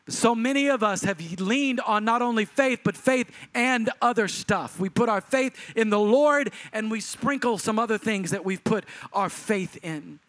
[0.09, 4.79] So many of us have leaned on not only faith, but faith and other stuff.
[4.79, 8.63] We put our faith in the Lord and we sprinkle some other things that we've
[8.63, 10.21] put our faith in.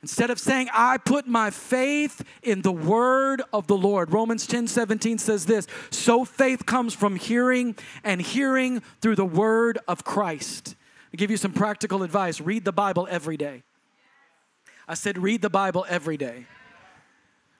[0.00, 4.12] Instead of saying, I put my faith in the word of the Lord.
[4.12, 7.74] Romans 10 17 says this So faith comes from hearing,
[8.04, 10.76] and hearing through the word of Christ.
[11.12, 13.62] I'll give you some practical advice read the Bible every day.
[14.86, 16.46] I said, read the Bible every day.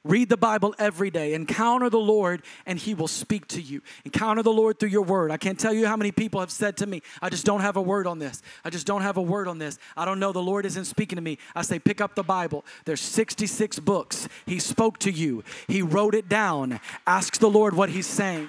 [0.08, 1.34] Read the Bible every day.
[1.34, 3.82] Encounter the Lord, and He will speak to you.
[4.06, 5.30] Encounter the Lord through your word.
[5.30, 7.76] I can't tell you how many people have said to me, I just don't have
[7.76, 8.40] a word on this.
[8.64, 9.78] I just don't have a word on this.
[9.98, 10.32] I don't know.
[10.32, 11.36] The Lord isn't speaking to me.
[11.54, 12.64] I say, pick up the Bible.
[12.86, 14.30] There's 66 books.
[14.46, 16.80] He spoke to you, He wrote it down.
[17.06, 18.48] Ask the Lord what He's saying.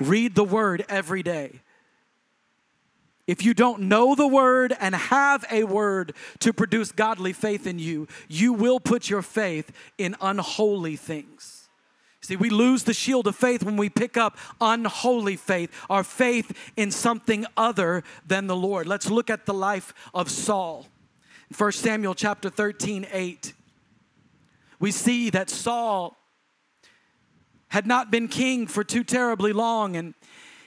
[0.00, 1.60] Read the word every day.
[3.28, 7.78] If you don't know the word and have a word to produce godly faith in
[7.78, 11.68] you, you will put your faith in unholy things.
[12.22, 16.56] See, we lose the shield of faith when we pick up unholy faith, our faith
[16.74, 18.86] in something other than the Lord.
[18.86, 20.86] Let's look at the life of Saul.
[21.56, 23.52] 1 Samuel chapter 13, 8.
[24.80, 26.16] We see that Saul
[27.68, 30.14] had not been king for too terribly long, and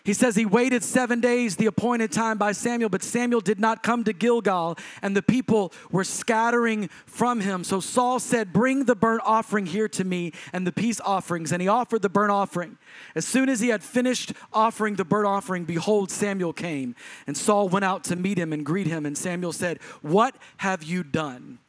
[0.03, 3.83] he says he waited seven days, the appointed time by Samuel, but Samuel did not
[3.83, 7.63] come to Gilgal, and the people were scattering from him.
[7.63, 11.51] So Saul said, Bring the burnt offering here to me and the peace offerings.
[11.51, 12.77] And he offered the burnt offering.
[13.15, 16.95] As soon as he had finished offering the burnt offering, behold, Samuel came.
[17.27, 19.05] And Saul went out to meet him and greet him.
[19.05, 21.59] And Samuel said, What have you done?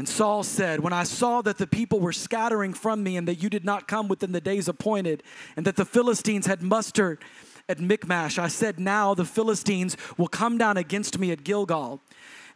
[0.00, 3.42] And Saul said, When I saw that the people were scattering from me and that
[3.42, 5.22] you did not come within the days appointed,
[5.58, 7.22] and that the Philistines had mustered
[7.68, 12.00] at Michmash, I said, Now the Philistines will come down against me at Gilgal.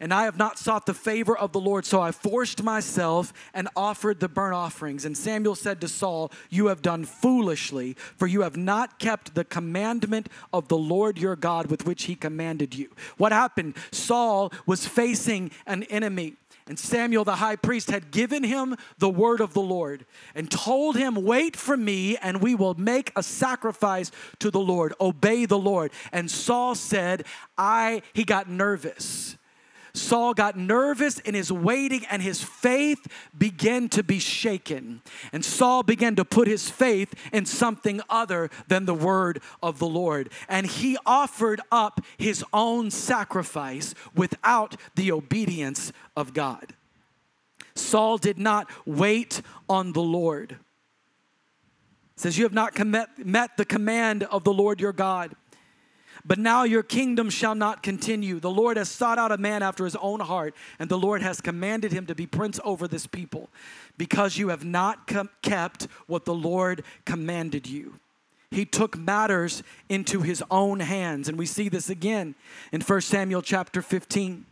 [0.01, 3.69] And I have not sought the favor of the Lord, so I forced myself and
[3.77, 5.05] offered the burnt offerings.
[5.05, 9.45] And Samuel said to Saul, You have done foolishly, for you have not kept the
[9.45, 12.91] commandment of the Lord your God with which he commanded you.
[13.19, 13.77] What happened?
[13.93, 16.37] Saul was facing an enemy.
[16.67, 20.97] And Samuel the high priest had given him the word of the Lord and told
[20.97, 24.95] him, Wait for me, and we will make a sacrifice to the Lord.
[24.99, 25.93] Obey the Lord.
[26.11, 27.27] And Saul said,
[27.59, 29.37] I, he got nervous.
[29.95, 35.03] Saul got nervous in his waiting and his faith began to be shaken.
[35.33, 39.87] And Saul began to put his faith in something other than the word of the
[39.87, 40.31] Lord.
[40.49, 46.75] And he offered up his own sacrifice without the obedience of God.
[47.77, 50.53] Saul did not wait on the Lord.
[52.17, 52.77] It says, You have not
[53.19, 55.35] met the command of the Lord your God.
[56.25, 58.41] But now your kingdom shall not continue.
[58.41, 61.41] The Lord has sought out a man after his own heart, and the Lord has
[61.41, 63.51] commanded him to be prince over this people,
[63.97, 65.11] because you have not
[65.43, 67.95] kept what the Lord commanded you.
[68.51, 72.35] He took matters into his own hands, and we see this again
[72.71, 74.47] in 1 Samuel chapter 15.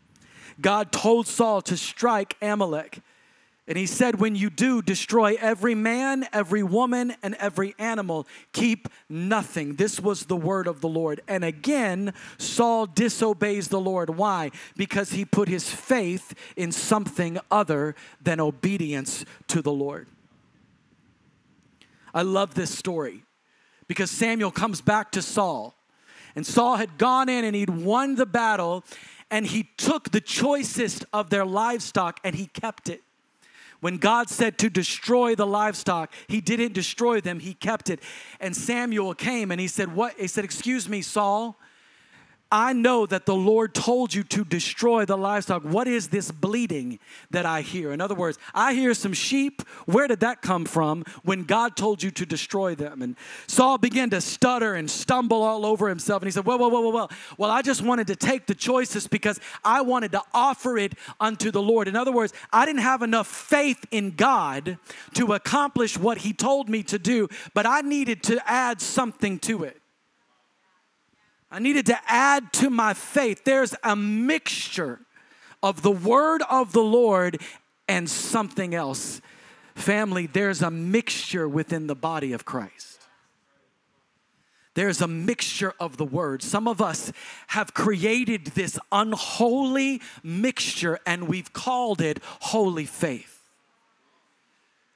[0.61, 3.01] God told Saul to strike Amalek.
[3.69, 8.27] And he said, When you do, destroy every man, every woman, and every animal.
[8.53, 9.77] Keep nothing.
[9.77, 11.21] This was the word of the Lord.
[11.29, 14.11] And again, Saul disobeys the Lord.
[14.11, 14.51] Why?
[14.77, 20.09] Because he put his faith in something other than obedience to the Lord.
[22.13, 23.23] I love this story
[23.87, 25.75] because Samuel comes back to Saul.
[26.35, 28.85] And Saul had gone in and he'd won the battle,
[29.31, 33.03] and he took the choicest of their livestock and he kept it.
[33.83, 38.01] When God said to destroy the livestock, he didn't destroy them, he kept it.
[38.39, 40.15] And Samuel came and he said, What?
[40.21, 41.59] He said, Excuse me, Saul.
[42.53, 45.63] I know that the Lord told you to destroy the livestock.
[45.63, 46.99] What is this bleeding
[47.31, 47.93] that I hear?
[47.93, 49.63] In other words, I hear some sheep.
[49.87, 53.01] Where did that come from when God told you to destroy them?
[53.01, 56.21] And Saul began to stutter and stumble all over himself.
[56.21, 57.11] And he said, Well, well, well, well, well.
[57.39, 61.51] Well, I just wanted to take the choicest because I wanted to offer it unto
[61.51, 61.89] the Lord.
[61.89, 64.77] In other words, I didn't have enough faith in God
[65.15, 69.65] to accomplish what he told me to do, but I needed to add something to
[69.65, 69.82] it.
[71.53, 73.45] I needed to add to my faith.
[73.45, 75.01] There's a mixture
[75.63, 77.43] of the word of the Lord
[77.87, 79.21] and something else.
[79.75, 83.01] Family, there's a mixture within the body of Christ.
[84.75, 86.43] There's a mixture of the word.
[86.43, 87.13] Some of us
[87.49, 93.32] have created this unholy mixture and we've called it holy faith.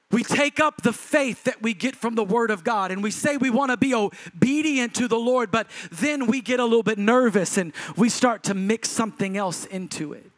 [0.09, 3.11] We take up the faith that we get from the Word of God and we
[3.11, 6.83] say we want to be obedient to the Lord, but then we get a little
[6.83, 10.31] bit nervous and we start to mix something else into it.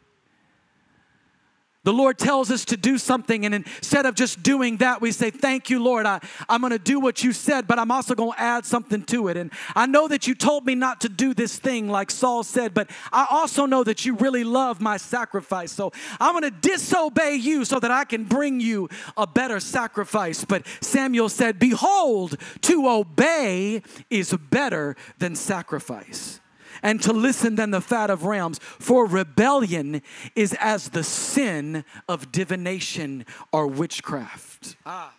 [1.82, 5.30] The Lord tells us to do something, and instead of just doing that, we say,
[5.30, 6.04] Thank you, Lord.
[6.04, 9.02] I, I'm going to do what you said, but I'm also going to add something
[9.04, 9.38] to it.
[9.38, 12.74] And I know that you told me not to do this thing, like Saul said,
[12.74, 15.72] but I also know that you really love my sacrifice.
[15.72, 20.44] So I'm going to disobey you so that I can bring you a better sacrifice.
[20.44, 26.40] But Samuel said, Behold, to obey is better than sacrifice
[26.82, 28.58] and to listen than the fat of rams.
[28.58, 30.02] For rebellion
[30.34, 34.76] is as the sin of divination or witchcraft.
[34.86, 35.14] Ah.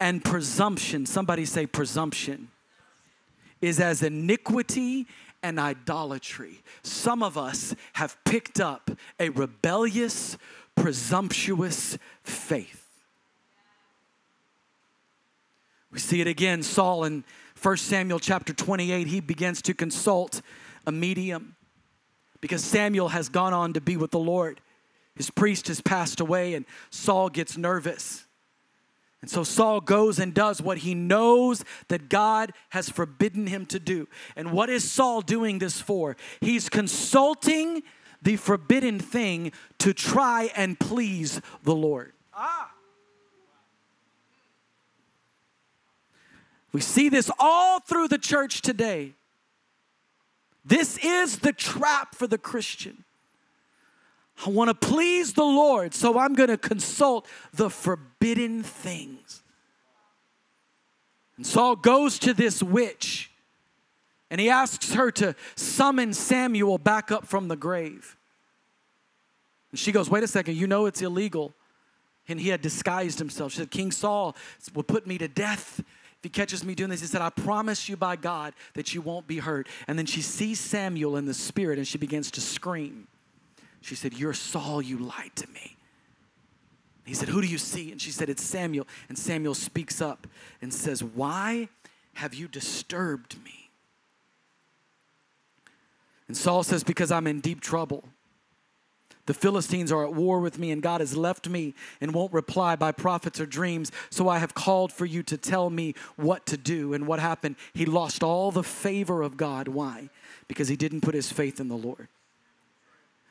[0.00, 2.50] And presumption, somebody say presumption,
[3.60, 5.06] is as iniquity
[5.42, 6.62] and idolatry.
[6.82, 10.36] Some of us have picked up a rebellious,
[10.74, 12.84] presumptuous faith.
[15.90, 17.22] We see it again, Saul and
[17.60, 20.42] 1 Samuel chapter 28, he begins to consult
[20.86, 21.56] a medium
[22.40, 24.60] because Samuel has gone on to be with the Lord.
[25.16, 28.26] His priest has passed away, and Saul gets nervous.
[29.22, 33.78] And so Saul goes and does what he knows that God has forbidden him to
[33.78, 34.06] do.
[34.36, 36.16] And what is Saul doing this for?
[36.40, 37.82] He's consulting
[38.20, 42.12] the forbidden thing to try and please the Lord.
[42.34, 42.73] Ah.
[46.74, 49.12] We see this all through the church today.
[50.64, 53.04] This is the trap for the Christian.
[54.44, 59.44] I want to please the Lord, so I'm going to consult the forbidden things.
[61.36, 63.30] And Saul goes to this witch
[64.28, 68.16] and he asks her to summon Samuel back up from the grave.
[69.70, 71.54] And she goes, Wait a second, you know it's illegal.
[72.26, 73.52] And he had disguised himself.
[73.52, 74.34] She said, King Saul
[74.74, 75.80] will put me to death
[76.24, 77.02] he catches me doing this.
[77.02, 79.68] He said, I promise you by God that you won't be hurt.
[79.86, 83.06] And then she sees Samuel in the spirit and she begins to scream.
[83.82, 85.76] She said, You're Saul, you lied to me.
[87.04, 87.92] He said, Who do you see?
[87.92, 88.88] And she said, It's Samuel.
[89.10, 90.26] And Samuel speaks up
[90.62, 91.68] and says, Why
[92.14, 93.70] have you disturbed me?
[96.26, 98.04] And Saul says, Because I'm in deep trouble.
[99.26, 102.76] The Philistines are at war with me, and God has left me and won't reply
[102.76, 103.90] by prophets or dreams.
[104.10, 106.92] So I have called for you to tell me what to do.
[106.92, 107.56] And what happened?
[107.72, 109.68] He lost all the favor of God.
[109.68, 110.10] Why?
[110.46, 112.08] Because he didn't put his faith in the Lord.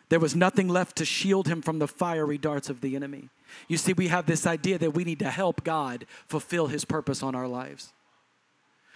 [0.09, 3.29] There was nothing left to shield him from the fiery darts of the enemy.
[3.67, 7.23] You see, we have this idea that we need to help God fulfill his purpose
[7.23, 7.93] on our lives.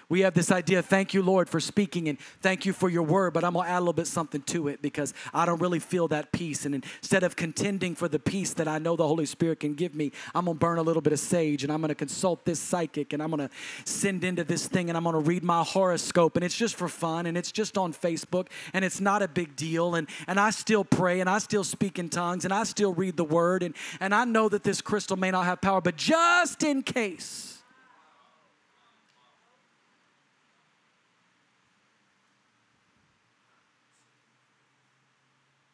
[0.09, 3.33] We have this idea, thank you, Lord, for speaking and thank you for your word,
[3.33, 6.07] but I'm gonna add a little bit something to it because I don't really feel
[6.07, 6.65] that peace.
[6.65, 9.93] And instead of contending for the peace that I know the Holy Spirit can give
[9.93, 13.11] me, I'm gonna burn a little bit of sage and I'm gonna consult this psychic
[13.11, 13.49] and I'm gonna
[13.83, 17.25] send into this thing and I'm gonna read my horoscope and it's just for fun
[17.25, 19.95] and it's just on Facebook and it's not a big deal.
[19.95, 23.17] And, and I still pray and I still speak in tongues and I still read
[23.17, 26.63] the word and, and I know that this crystal may not have power, but just
[26.63, 27.56] in case.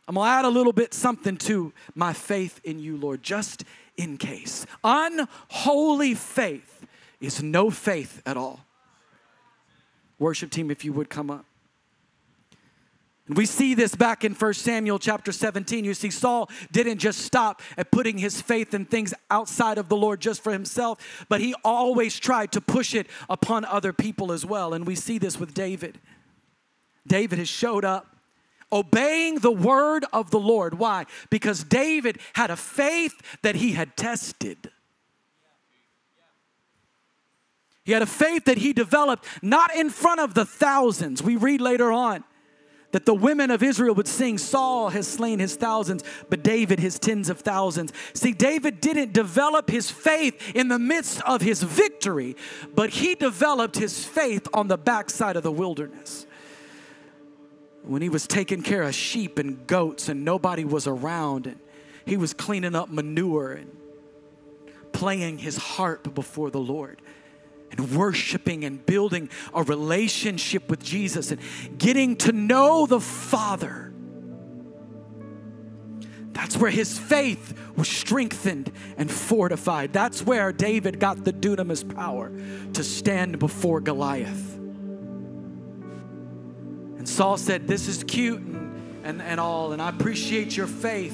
[0.08, 3.64] I'm gonna add a little bit something to my faith in you, Lord, just
[3.96, 4.66] in case.
[4.84, 6.86] Unholy faith
[7.22, 8.60] is no faith at all.
[10.20, 11.46] Worship team, if you would come up.
[13.28, 15.86] And we see this back in 1 Samuel chapter 17.
[15.86, 19.96] You see, Saul didn't just stop at putting his faith in things outside of the
[19.96, 24.46] Lord just for himself, but he always tried to push it upon other people as
[24.46, 24.74] well.
[24.74, 26.00] And we see this with David.
[27.08, 28.13] David has showed up
[28.74, 30.74] obeying the word of the Lord.
[30.74, 31.06] Why?
[31.30, 33.14] Because David had a faith
[33.44, 34.72] that he had tested.
[37.86, 41.22] He had a faith that he developed not in front of the thousands.
[41.22, 42.24] We read later on
[42.92, 46.98] that the women of Israel would sing, Saul has slain his thousands, but David his
[46.98, 47.92] tens of thousands.
[48.14, 52.36] See, David didn't develop his faith in the midst of his victory,
[52.74, 56.26] but he developed his faith on the backside of the wilderness
[57.84, 61.60] when he was taking care of sheep and goats and nobody was around and
[62.06, 63.76] he was cleaning up manure and
[64.92, 67.02] playing his harp before the Lord
[67.72, 71.42] and worshiping and building a relationship with Jesus and
[71.78, 73.92] getting to know the Father.
[76.34, 79.94] That's where his faith was strengthened and fortified.
[79.94, 82.32] That's where David got the dunamis power
[82.74, 84.53] to stand before Goliath.
[87.04, 91.14] And Saul said, This is cute and, and, and all, and I appreciate your faith,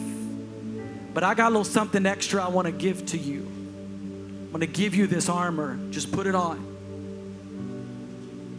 [1.15, 3.39] but I got a little something extra I want to give to you.
[3.39, 5.79] I'm going to give you this armor.
[5.89, 6.63] Just put it on.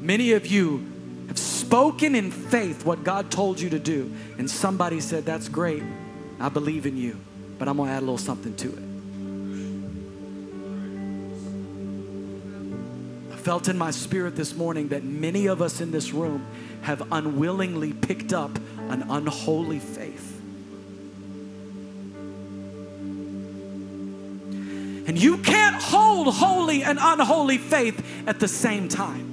[0.01, 0.85] Many of you
[1.29, 5.85] have spoken in faith what God told you to do, and somebody said, That's great.
[6.41, 7.17] I believe in you,
[7.61, 8.90] but I'm going to add a little something to it.
[13.41, 16.47] Felt in my spirit this morning that many of us in this room
[16.83, 20.41] have unwillingly picked up an unholy faith.
[25.09, 29.31] And you can't hold holy and unholy faith at the same time.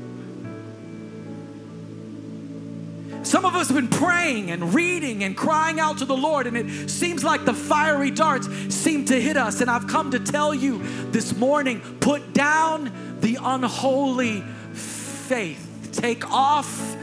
[3.28, 6.55] Some of us have been praying and reading and crying out to the Lord, and
[6.55, 9.60] it seems like the fiery darts seem to hit us.
[9.60, 10.82] And I've come to tell you
[11.12, 12.89] this morning put down
[13.22, 14.41] the unholy
[14.74, 16.95] faith, take off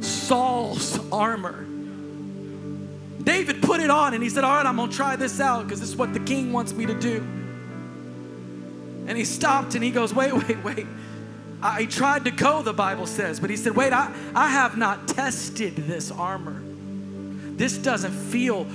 [0.00, 1.66] Saul's armor.
[3.22, 5.64] David put it on and he said, All right, I'm going to try this out
[5.64, 7.26] because this is what the king wants me to do.
[9.06, 10.86] And he stopped and he goes, Wait, wait, wait.
[11.62, 15.08] I, tried to go, the Bible says, but he said, Wait, I, I have not
[15.08, 16.60] tested this armor.
[17.56, 18.66] This doesn't feel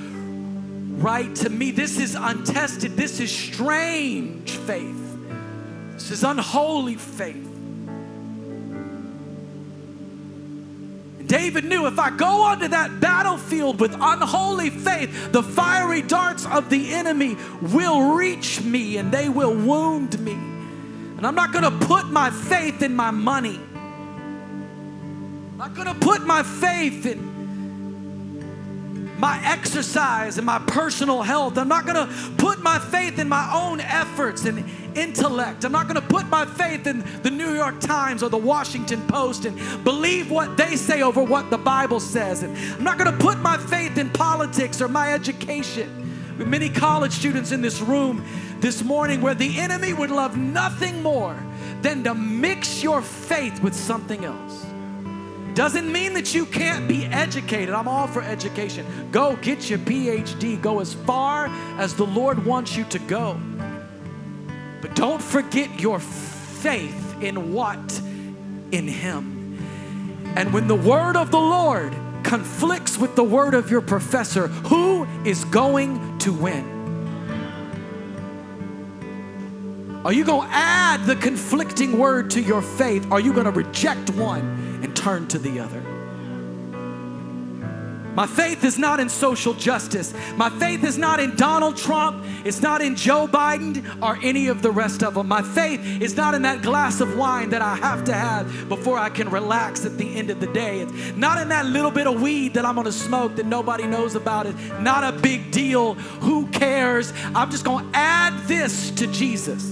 [0.99, 1.71] right to me.
[1.71, 2.97] This is untested.
[2.97, 4.98] This is strange faith.
[5.99, 7.45] This is unholy faith.
[11.27, 16.69] David knew if I go onto that battlefield with unholy faith, the fiery darts of
[16.69, 20.31] the enemy will reach me and they will wound me.
[20.31, 23.59] And I'm not going to put my faith in my money.
[25.51, 27.29] I'm not going to put my faith in
[29.19, 31.57] my exercise and my personal health.
[31.57, 34.63] I'm not going to put my faith in my own efforts and
[34.99, 35.63] intellect.
[35.63, 39.05] I'm not going to put my faith in the New York Times or the Washington
[39.07, 42.43] Post and believe what they say over what the Bible says.
[42.43, 45.95] And I'm not going to put my faith in politics or my education.
[46.37, 48.25] With Many college students in this room
[48.59, 51.37] this morning where the enemy would love nothing more
[51.81, 54.65] than to mix your faith with something else.
[55.53, 57.73] Doesn't mean that you can't be educated.
[57.73, 58.85] I'm all for education.
[59.11, 60.61] Go get your PhD.
[60.61, 61.47] Go as far
[61.77, 63.37] as the Lord wants you to go.
[64.81, 68.01] But don't forget your faith in what?
[68.71, 69.57] In Him.
[70.35, 75.05] And when the word of the Lord conflicts with the word of your professor, who
[75.25, 76.79] is going to win?
[80.05, 83.11] Are you going to add the conflicting word to your faith?
[83.11, 85.98] Are you going to reject one and turn to the other?
[88.19, 90.13] My faith is not in social justice.
[90.35, 92.25] My faith is not in Donald Trump.
[92.43, 95.29] It's not in Joe Biden or any of the rest of them.
[95.29, 98.97] My faith is not in that glass of wine that I have to have before
[98.97, 100.81] I can relax at the end of the day.
[100.81, 103.87] It's not in that little bit of weed that I'm going to smoke that nobody
[103.87, 104.55] knows about it.
[104.81, 105.93] Not a big deal.
[105.93, 107.13] Who cares?
[107.33, 109.63] I'm just going to add this to Jesus.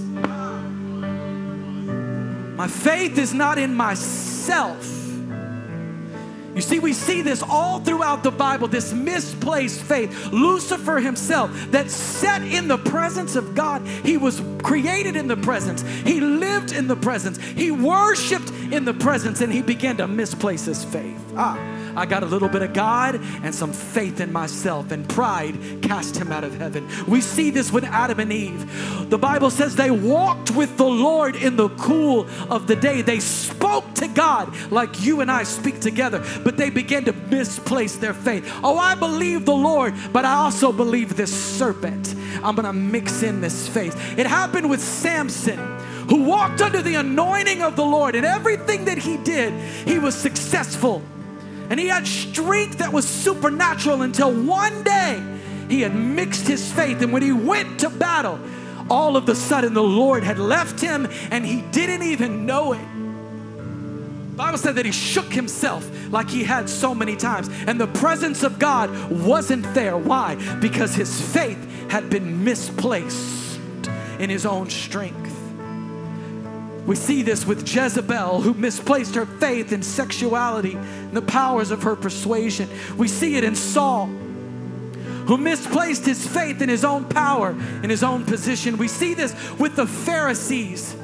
[2.56, 5.07] My faith is not in myself.
[6.58, 10.32] You see, we see this all throughout the Bible this misplaced faith.
[10.32, 15.82] Lucifer himself, that sat in the presence of God, he was created in the presence,
[15.82, 20.64] he lived in the presence, he worshiped in the presence, and he began to misplace
[20.64, 21.20] his faith.
[21.36, 21.78] Ah.
[21.98, 26.16] I got a little bit of God and some faith in myself, and pride cast
[26.16, 26.88] him out of heaven.
[27.08, 29.10] We see this with Adam and Eve.
[29.10, 33.02] The Bible says they walked with the Lord in the cool of the day.
[33.02, 37.96] They spoke to God like you and I speak together, but they began to misplace
[37.96, 38.48] their faith.
[38.62, 42.14] Oh, I believe the Lord, but I also believe this serpent.
[42.44, 43.96] I'm gonna mix in this faith.
[44.16, 45.58] It happened with Samson
[46.08, 49.52] who walked under the anointing of the Lord, and everything that he did,
[49.86, 51.02] he was successful.
[51.70, 55.22] And he had strength that was supernatural until one day
[55.68, 57.02] he had mixed his faith.
[57.02, 58.40] And when he went to battle,
[58.90, 62.86] all of the sudden the Lord had left him and he didn't even know it.
[64.30, 67.88] The Bible said that he shook himself like he had so many times, and the
[67.88, 69.96] presence of God wasn't there.
[69.96, 70.36] Why?
[70.60, 73.60] Because his faith had been misplaced
[74.18, 75.37] in his own strength.
[76.88, 81.82] We see this with Jezebel, who misplaced her faith in sexuality and the powers of
[81.82, 82.66] her persuasion.
[82.96, 87.50] We see it in Saul, who misplaced his faith in his own power,
[87.82, 88.78] in his own position.
[88.78, 90.96] We see this with the Pharisees.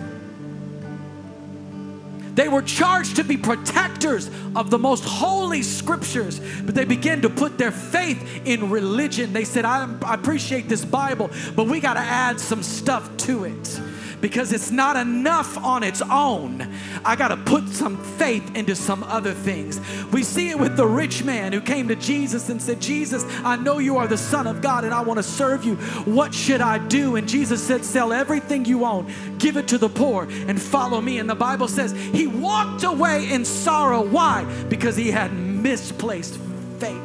[2.35, 7.29] They were charged to be protectors of the most holy scriptures, but they began to
[7.29, 9.35] put their faith in religion.
[9.35, 13.45] They said, I, I appreciate this Bible, but we got to add some stuff to
[13.45, 13.81] it
[14.25, 16.67] because it's not enough on its own.
[17.05, 19.79] I got to put some faith into some other things.
[20.13, 23.57] We see it with the rich man who came to Jesus and said, Jesus, I
[23.57, 25.77] know you are the Son of God and I want to serve you.
[26.07, 27.17] What should I do?
[27.17, 31.19] And Jesus said, Sell everything you own, give it to the poor, and follow me.
[31.19, 34.01] And the Bible says he walked away in sorrow.
[34.01, 34.45] Why?
[34.71, 36.39] Because he had misplaced
[36.79, 37.03] faith.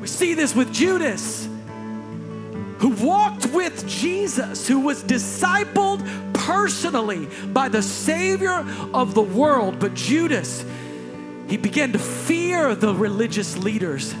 [0.00, 1.48] We see this with Judas
[2.78, 9.78] who walked with Jesus, who was discipled personally by the Savior of the world.
[9.78, 10.64] But Judas,
[11.48, 14.14] he began to fear the religious leaders,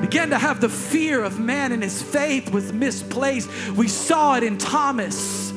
[0.00, 3.50] began to have the fear of man, and his faith was misplaced.
[3.72, 5.52] We saw it in Thomas.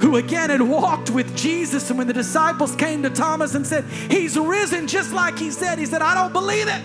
[0.00, 3.84] Who again had walked with Jesus, and when the disciples came to Thomas and said,
[3.84, 6.80] He's risen just like he said, he said, I don't believe it.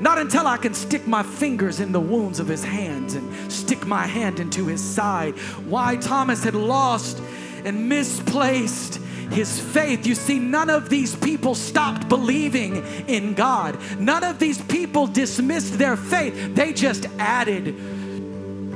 [0.00, 3.86] Not until I can stick my fingers in the wounds of his hands and stick
[3.86, 5.36] my hand into his side.
[5.66, 7.20] Why Thomas had lost
[7.64, 10.06] and misplaced his faith.
[10.06, 12.76] You see, none of these people stopped believing
[13.06, 13.78] in God.
[13.98, 17.76] None of these people dismissed their faith, they just added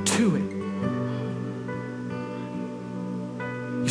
[0.05, 0.52] to it.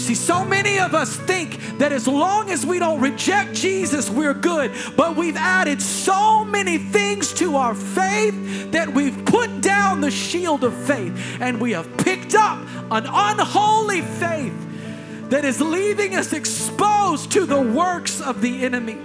[0.02, 4.34] See, so many of us think that as long as we don't reject Jesus, we're
[4.34, 4.72] good.
[4.96, 10.64] But we've added so many things to our faith that we've put down the shield
[10.64, 12.58] of faith and we have picked up
[12.90, 18.98] an unholy faith that is leaving us exposed to the works of the enemy.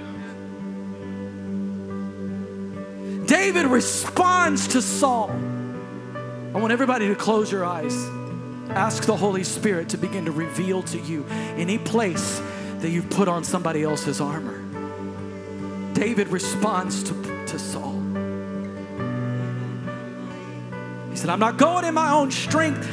[3.28, 5.30] David responds to Saul.
[5.30, 8.17] I want everybody to close your eyes.
[8.70, 12.42] Ask the Holy Spirit to begin to reveal to you any place
[12.80, 14.64] that you've put on somebody else's armor.
[15.94, 17.94] David responds to, to Saul.
[21.10, 22.88] He said, I'm not going in my own strength,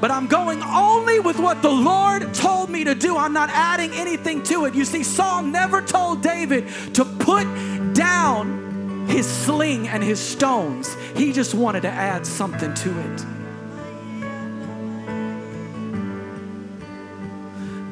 [0.00, 3.16] but I'm going only with what the Lord told me to do.
[3.18, 4.74] I'm not adding anything to it.
[4.74, 7.44] You see, Saul never told David to put
[7.92, 10.94] down his sling and his stones.
[11.14, 13.41] He just wanted to add something to it.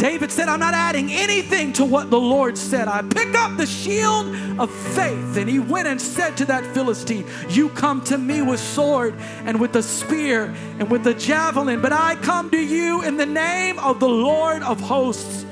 [0.00, 2.88] David said, I'm not adding anything to what the Lord said.
[2.88, 5.36] I pick up the shield of faith.
[5.36, 9.60] And he went and said to that Philistine, You come to me with sword and
[9.60, 13.78] with the spear and with the javelin, but I come to you in the name
[13.78, 15.44] of the Lord of hosts.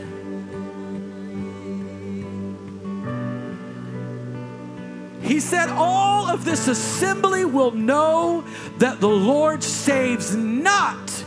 [5.20, 8.46] He said, All of this assembly will know
[8.78, 11.18] that the Lord saves not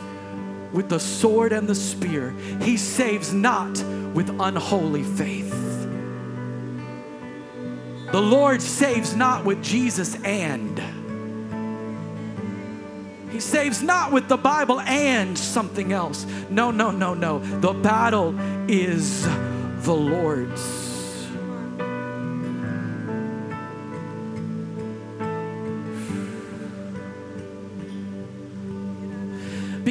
[0.74, 2.32] with the sword and the spear.
[2.62, 3.72] He saves not
[4.14, 5.52] with unholy faith.
[8.12, 10.82] The Lord saves not with Jesus and.
[13.32, 16.26] He saves not with the Bible and something else.
[16.50, 17.40] No, no, no, no.
[17.40, 18.36] The battle
[18.70, 19.24] is
[19.86, 20.81] the Lord's.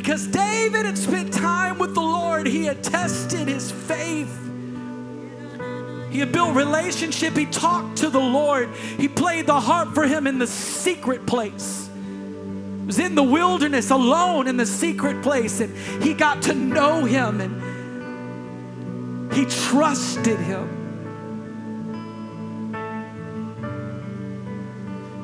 [0.01, 4.35] Because David had spent time with the Lord, he had tested his faith.
[6.11, 7.37] He had built relationship.
[7.37, 8.71] He talked to the Lord.
[8.97, 11.91] He played the harp for him in the secret place.
[11.93, 17.05] He was in the wilderness alone in the secret place and he got to know
[17.05, 20.79] him and he trusted him.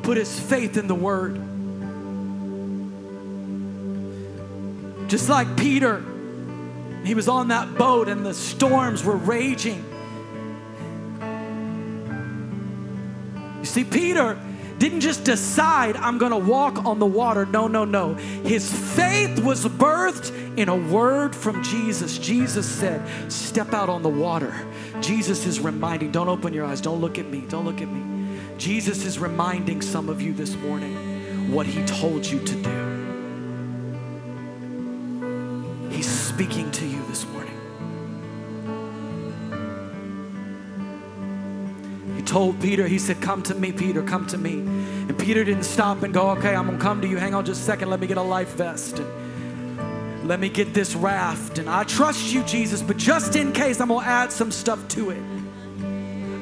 [0.03, 1.56] Put his faith in the word.
[5.09, 6.05] Just like Peter,
[7.05, 9.85] he was on that boat and the storms were raging.
[13.61, 14.39] You see, Peter
[14.79, 17.47] didn't just decide, I'm going to walk on the water.
[17.47, 18.15] No, no, no.
[18.15, 22.19] His faith was birthed in a word from Jesus.
[22.19, 23.01] Jesus said,
[23.33, 24.55] Step out on the water.
[25.01, 28.39] Jesus is reminding, don't open your eyes, don't look at me, don't look at me.
[28.59, 32.96] Jesus is reminding some of you this morning what he told you to do.
[36.37, 37.55] Speaking to you this morning.
[42.15, 44.59] He told Peter, he said, Come to me, Peter, come to me.
[44.59, 47.17] And Peter didn't stop and go, Okay, I'm gonna come to you.
[47.17, 47.89] Hang on just a second.
[47.89, 48.99] Let me get a life vest.
[48.99, 51.57] And let me get this raft.
[51.57, 55.13] And I trust you, Jesus, but just in case, I'm gonna add some stuff to
[55.13, 55.23] it.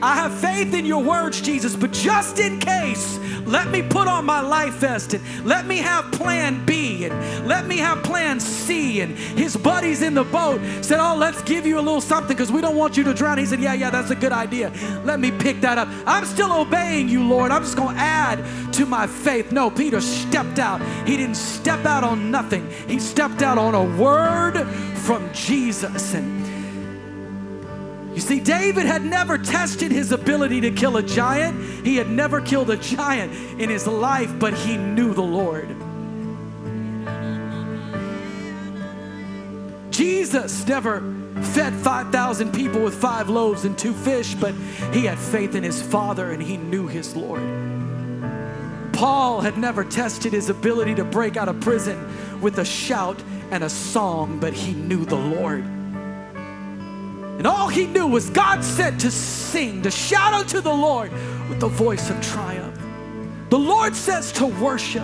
[0.04, 4.26] I have faith in your words, Jesus, but just in case, let me put on
[4.26, 9.00] my life vest and let me have plan B and let me have plan C.
[9.00, 12.52] And his buddies in the boat said, Oh, let's give you a little something because
[12.52, 13.38] we don't want you to drown.
[13.38, 14.70] He said, Yeah, yeah, that's a good idea.
[15.04, 15.88] Let me pick that up.
[16.04, 17.50] I'm still obeying you, Lord.
[17.50, 18.44] I'm just going to add
[18.74, 19.52] to my faith.
[19.52, 20.82] No, Peter stepped out.
[21.08, 24.66] He didn't step out on nothing, he stepped out on a word
[24.98, 26.12] from Jesus.
[26.12, 26.43] And
[28.14, 31.84] you see, David had never tested his ability to kill a giant.
[31.84, 35.68] He had never killed a giant in his life, but he knew the Lord.
[39.90, 41.00] Jesus never
[41.54, 44.54] fed 5,000 people with five loaves and two fish, but
[44.92, 47.42] he had faith in his Father and he knew his Lord.
[48.92, 53.64] Paul had never tested his ability to break out of prison with a shout and
[53.64, 55.64] a song, but he knew the Lord.
[57.38, 61.12] And all he knew was God said to sing, to shout unto the Lord
[61.48, 62.80] with the voice of triumph.
[63.50, 65.02] The Lord says to worship.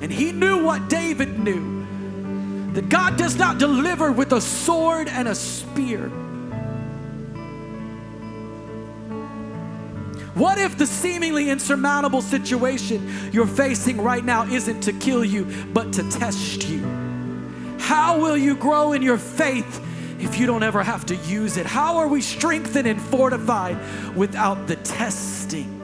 [0.00, 1.86] And he knew what David knew
[2.72, 6.08] that God does not deliver with a sword and a spear.
[10.34, 15.92] What if the seemingly insurmountable situation you're facing right now isn't to kill you, but
[15.94, 17.09] to test you?
[17.80, 19.84] How will you grow in your faith
[20.20, 21.66] if you don't ever have to use it?
[21.66, 23.78] How are we strengthened and fortified
[24.14, 25.80] without the testing?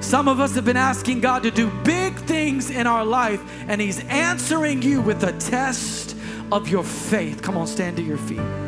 [0.00, 3.80] Some of us have been asking God to do big things in our life, and
[3.80, 6.16] He's answering you with a test
[6.50, 7.42] of your faith.
[7.42, 8.67] Come on, stand to your feet.